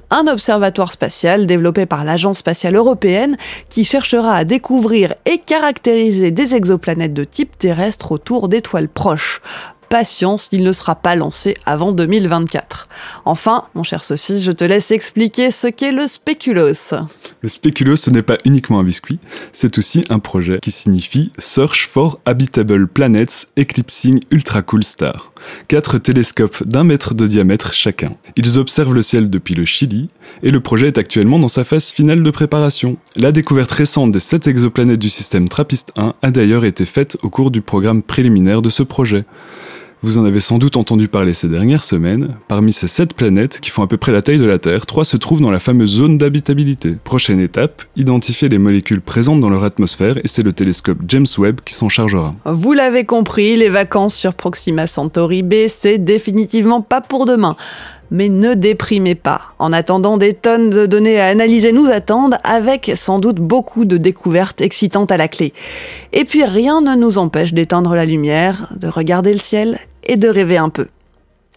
[0.10, 3.36] un observatoire spatial développé par l'Agence spatiale européenne
[3.70, 9.42] qui cherchera à découvrir et caractériser des exoplanètes de type terrestre autour d'étoiles proches
[9.90, 12.88] patience, il ne sera pas lancé avant 2024.
[13.26, 16.94] Enfin, mon cher Saucisse, je te laisse expliquer ce qu'est le spéculos.
[17.42, 19.20] Le spéculos, ce n'est pas uniquement un biscuit,
[19.52, 25.32] c'est aussi un projet qui signifie Search for Habitable Planets Eclipsing Ultra Cool Star.
[25.68, 28.12] Quatre télescopes d'un mètre de diamètre chacun.
[28.36, 30.10] Ils observent le ciel depuis le Chili
[30.44, 32.98] et le projet est actuellement dans sa phase finale de préparation.
[33.16, 37.30] La découverte récente des sept exoplanètes du système TRAPPIST 1 a d'ailleurs été faite au
[37.30, 39.26] cours du programme préliminaire de ce projet.
[40.04, 42.36] Vous en avez sans doute entendu parler ces dernières semaines.
[42.48, 45.04] Parmi ces sept planètes, qui font à peu près la taille de la Terre, trois
[45.04, 46.98] se trouvent dans la fameuse zone d'habitabilité.
[47.04, 51.62] Prochaine étape, identifier les molécules présentes dans leur atmosphère et c'est le télescope James Webb
[51.66, 52.36] qui s'en chargera.
[52.46, 57.56] Vous l'avez compris, les vacances sur Proxima Centauri B, c'est définitivement pas pour demain.
[58.12, 59.42] Mais ne déprimez pas.
[59.60, 63.98] En attendant, des tonnes de données à analyser nous attendent, avec sans doute beaucoup de
[63.98, 65.54] découvertes excitantes à la clé.
[66.14, 70.28] Et puis rien ne nous empêche d'éteindre la lumière, de regarder le ciel et de
[70.30, 70.88] rêver un peu.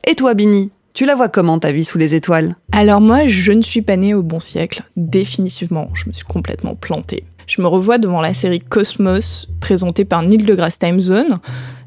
[0.07, 2.57] Et toi, Bini tu la vois comment ta vie sous les étoiles?
[2.73, 5.89] Alors moi, je ne suis pas née au bon siècle, définitivement.
[5.95, 7.25] Je me suis complètement plantée.
[7.47, 11.37] Je me revois devant la série Cosmos, présentée par Neil deGrasse Time Zone.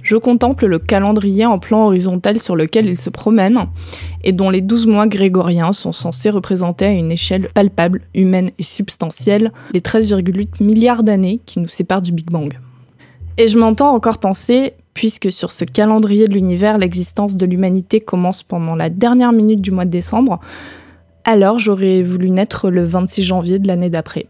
[0.04, 3.68] Je contemple le calendrier en plan horizontal sur lequel il se promène
[4.26, 8.64] et dont les 12 mois grégoriens sont censés représenter à une échelle palpable, humaine et
[8.64, 12.60] substantielle les 13,8 milliards d'années qui nous séparent du Big Bang.
[13.38, 18.44] Et je m'entends encore penser, puisque sur ce calendrier de l'univers, l'existence de l'humanité commence
[18.44, 20.42] pendant la dernière minute du mois de décembre,
[21.24, 24.28] alors j'aurais voulu naître le 26 janvier de l'année d'après.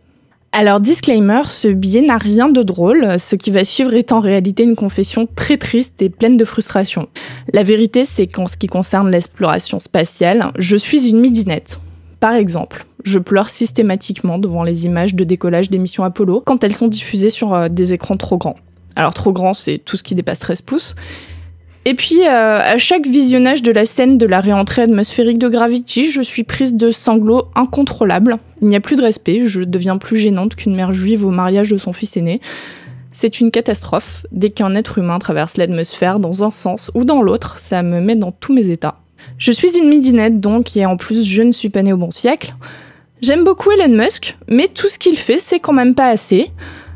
[0.55, 3.19] Alors, disclaimer, ce billet n'a rien de drôle.
[3.19, 7.07] Ce qui va suivre est en réalité une confession très triste et pleine de frustration.
[7.51, 11.79] La vérité, c'est qu'en ce qui concerne l'exploration spatiale, je suis une midinette.
[12.19, 16.75] Par exemple, je pleure systématiquement devant les images de décollage des missions Apollo quand elles
[16.75, 18.57] sont diffusées sur euh, des écrans trop grands.
[18.95, 20.95] Alors trop grand, c'est tout ce qui dépasse 13 pouces.
[21.85, 26.09] Et puis, euh, à chaque visionnage de la scène de la réentrée atmosphérique de Gravity,
[26.09, 28.37] je suis prise de sanglots incontrôlables.
[28.61, 31.69] Il n'y a plus de respect, je deviens plus gênante qu'une mère juive au mariage
[31.69, 32.39] de son fils aîné.
[33.11, 34.25] C'est une catastrophe.
[34.31, 38.15] Dès qu'un être humain traverse l'atmosphère dans un sens ou dans l'autre, ça me met
[38.15, 38.99] dans tous mes états.
[39.37, 42.11] Je suis une midinette donc, et en plus, je ne suis pas née au bon
[42.11, 42.53] siècle.
[43.21, 46.51] J'aime beaucoup Elon Musk, mais tout ce qu'il fait, c'est quand même pas assez.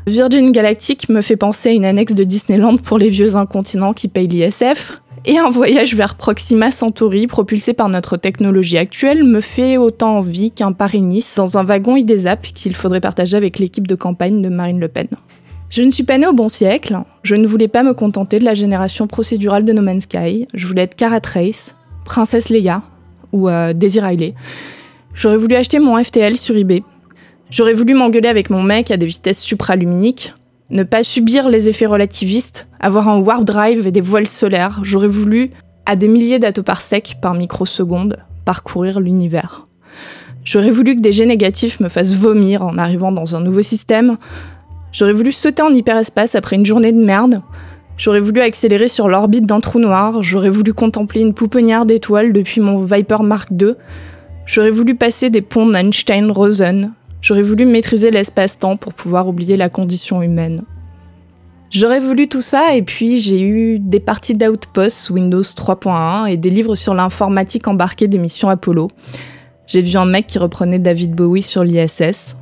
[0.08, 4.08] Virgin Galactic me fait penser à une annexe de Disneyland pour les vieux incontinents qui
[4.08, 4.92] payent l'ISF.
[5.26, 10.50] Et un voyage vers Proxima Centauri, propulsé par notre technologie actuelle, me fait autant envie
[10.50, 14.80] qu'un Paris-Nice dans un wagon IDESAP qu'il faudrait partager avec l'équipe de campagne de Marine
[14.80, 15.08] Le Pen.
[15.68, 18.44] Je ne suis pas née au bon siècle, je ne voulais pas me contenter de
[18.46, 22.80] la génération procédurale de No Man's Sky, je voulais être Cara Trace, Princesse Leia
[23.32, 24.34] ou euh, Daisy Riley.
[25.12, 26.82] J'aurais voulu acheter mon FTL sur eBay,
[27.50, 30.34] J'aurais voulu m'engueuler avec mon mec à des vitesses supraluminiques,
[30.70, 34.80] ne pas subir les effets relativistes, avoir un warp drive et des voiles solaires.
[34.82, 35.50] J'aurais voulu,
[35.86, 39.66] à des milliers d'atoparsecs par microseconde, parcourir l'univers.
[40.44, 44.18] J'aurais voulu que des jets négatifs me fassent vomir en arrivant dans un nouveau système.
[44.92, 47.40] J'aurais voulu sauter en hyperespace après une journée de merde.
[47.96, 50.22] J'aurais voulu accélérer sur l'orbite d'un trou noir.
[50.22, 53.74] J'aurais voulu contempler une pouponnière d'étoiles depuis mon Viper Mark II.
[54.44, 56.92] J'aurais voulu passer des ponts d'Einstein-Rosen.
[57.28, 60.62] J'aurais voulu maîtriser l'espace-temps pour pouvoir oublier la condition humaine.
[61.68, 66.48] J'aurais voulu tout ça et puis j'ai eu des parties d'Outpost Windows 3.1 et des
[66.48, 68.88] livres sur l'informatique embarquée des missions Apollo.
[69.66, 72.34] J'ai vu un mec qui reprenait David Bowie sur l'ISS.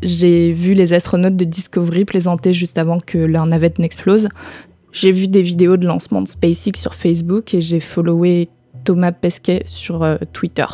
[0.00, 4.30] J'ai vu les astronautes de Discovery plaisanter juste avant que leur navette n'explose.
[4.92, 8.48] J'ai vu des vidéos de lancement de SpaceX sur Facebook et j'ai followé
[8.82, 10.64] Thomas Pesquet sur euh, Twitter.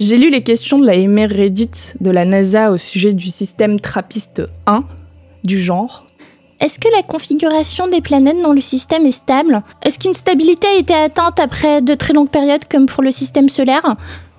[0.00, 1.70] J'ai lu les questions de la MR Reddit
[2.00, 4.84] de la NASA au sujet du système Trappiste 1,
[5.44, 6.06] du genre.
[6.58, 9.62] Est-ce que la configuration des planètes dans le système est stable?
[9.84, 13.50] Est-ce qu'une stabilité a été atteinte après de très longues périodes comme pour le système
[13.50, 13.96] solaire?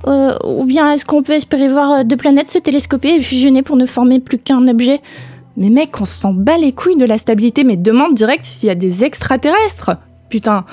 [0.07, 3.61] Euh, Ou bien est-ce qu'on peut espérer voir euh, deux planètes se télescoper et fusionner
[3.61, 4.99] pour ne former plus qu'un objet?
[5.57, 8.71] Mais mec, on s'en bat les couilles de la stabilité, mais demande direct s'il y
[8.71, 9.91] a des extraterrestres.
[10.27, 10.65] Putain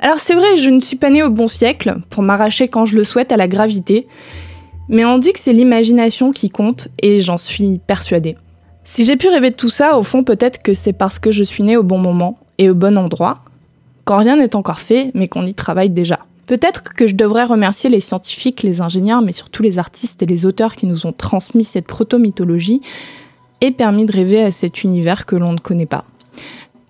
[0.00, 2.96] Alors c'est vrai, je ne suis pas née au bon siècle, pour m'arracher quand je
[2.96, 4.06] le souhaite à la gravité,
[4.88, 8.36] mais on dit que c'est l'imagination qui compte, et j'en suis persuadée.
[8.84, 11.42] Si j'ai pu rêver de tout ça, au fond, peut-être que c'est parce que je
[11.42, 13.40] suis née au bon moment et au bon endroit,
[14.04, 16.20] quand rien n'est encore fait, mais qu'on y travaille déjà.
[16.46, 20.46] Peut-être que je devrais remercier les scientifiques, les ingénieurs, mais surtout les artistes et les
[20.46, 22.80] auteurs qui nous ont transmis cette proto-mythologie
[23.60, 26.04] et permis de rêver à cet univers que l'on ne connaît pas.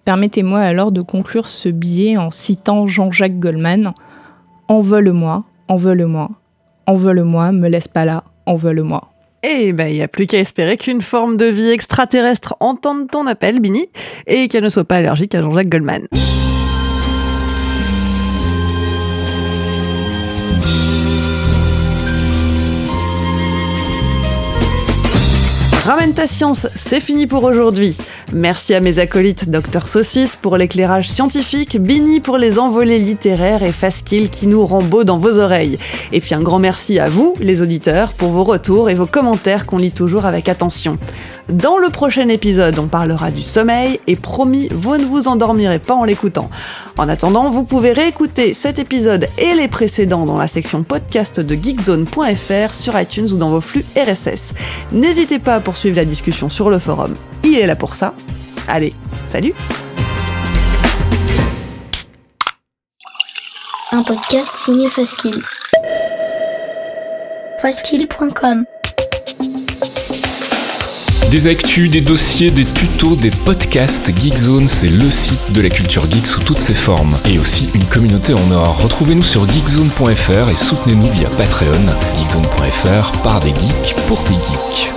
[0.07, 3.93] Permettez-moi alors de conclure ce billet en citant Jean-Jacques Goldman
[4.69, 6.31] Envole-moi, envole-moi,
[6.87, 9.11] envole-moi, me laisse pas là, envole-moi.
[9.43, 13.27] Et ben, il n'y a plus qu'à espérer qu'une forme de vie extraterrestre entende ton
[13.27, 13.89] appel, Bini,
[14.29, 16.07] et qu'elle ne soit pas allergique à Jean-Jacques Goldman.
[25.87, 27.97] Ramène ta science, c'est fini pour aujourd'hui.
[28.33, 33.71] Merci à mes acolytes Dr Saucisse pour l'éclairage scientifique, Bini pour les envolées littéraires et
[33.71, 35.79] Faskill qui nous rend beau dans vos oreilles.
[36.11, 39.65] Et puis un grand merci à vous, les auditeurs, pour vos retours et vos commentaires
[39.65, 40.99] qu'on lit toujours avec attention.
[41.49, 45.95] Dans le prochain épisode, on parlera du sommeil et promis, vous ne vous endormirez pas
[45.95, 46.51] en l'écoutant.
[46.99, 51.55] En attendant, vous pouvez réécouter cet épisode et les précédents dans la section podcast de
[51.55, 54.55] geekzone.fr sur iTunes ou dans vos flux RSS.
[54.91, 57.15] N'hésitez pas à poursuivre la discussion sur le forum.
[57.45, 58.15] Il est là pour ça.
[58.67, 58.95] Allez,
[59.29, 59.53] salut
[63.93, 65.35] Un podcast signé Faskill.
[67.61, 68.65] Faskill.com
[71.31, 74.17] des actus, des dossiers, des tutos, des podcasts.
[74.17, 77.19] Geekzone, c'est le site de la culture geek sous toutes ses formes.
[77.29, 78.81] Et aussi une communauté en or.
[78.81, 81.85] Retrouvez-nous sur geekzone.fr et soutenez-nous via Patreon.
[82.15, 84.96] Geekzone.fr par des geeks pour des geeks.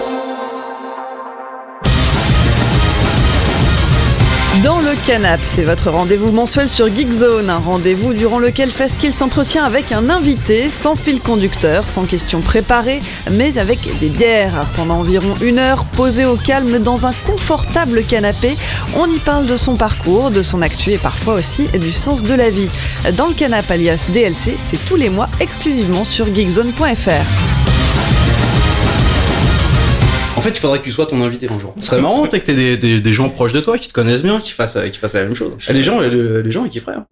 [5.10, 10.08] Canap, c'est votre rendez-vous mensuel sur Geekzone, un rendez-vous durant lequel Faskill s'entretient avec un
[10.08, 13.02] invité, sans fil conducteur, sans questions préparées,
[13.32, 14.68] mais avec des bières.
[14.76, 18.56] Pendant environ une heure, posé au calme dans un confortable canapé,
[18.96, 22.36] on y parle de son parcours, de son actu et parfois aussi du sens de
[22.36, 22.70] la vie.
[23.18, 27.59] Dans le canap alias DLC, c'est tous les mois exclusivement sur geekzone.fr.
[30.40, 31.76] En fait, il faudrait que tu sois ton invité un jour.
[31.80, 34.24] Ce serait marrant, que t'aies des, des, des, gens proches de toi qui te connaissent
[34.24, 35.52] bien, qui fassent, qui fassent la même chose.
[35.68, 36.10] les gens, les,
[36.42, 36.96] les gens, ils kifferaient.
[36.96, 37.06] Hein.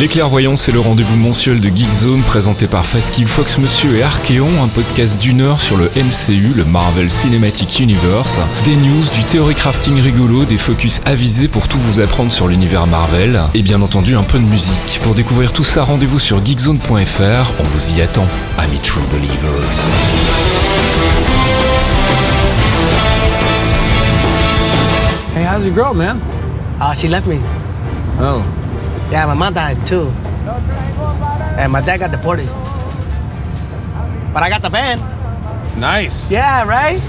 [0.00, 4.48] Les clairvoyants, c'est le rendez-vous mensuel de Geekzone présenté par Faskill Fox Monsieur et Archeon,
[4.62, 9.54] un podcast d'une heure sur le MCU, le Marvel Cinematic Universe, des news, du théorie
[9.54, 14.16] crafting rigolo, des focus avisés pour tout vous apprendre sur l'univers Marvel, et bien entendu
[14.16, 14.98] un peu de musique.
[15.02, 18.26] Pour découvrir tout ça, rendez-vous sur geekzone.fr, on vous y attend,
[18.56, 19.90] amis True Believers.
[25.54, 26.20] How's your girl, man?
[26.80, 27.38] Uh, she left me.
[28.18, 28.42] Oh.
[29.12, 30.08] Yeah, my mom died too.
[31.56, 32.48] And my dad got deported.
[34.34, 34.98] But I got the van.
[35.62, 36.28] It's nice.
[36.28, 37.00] Yeah, right?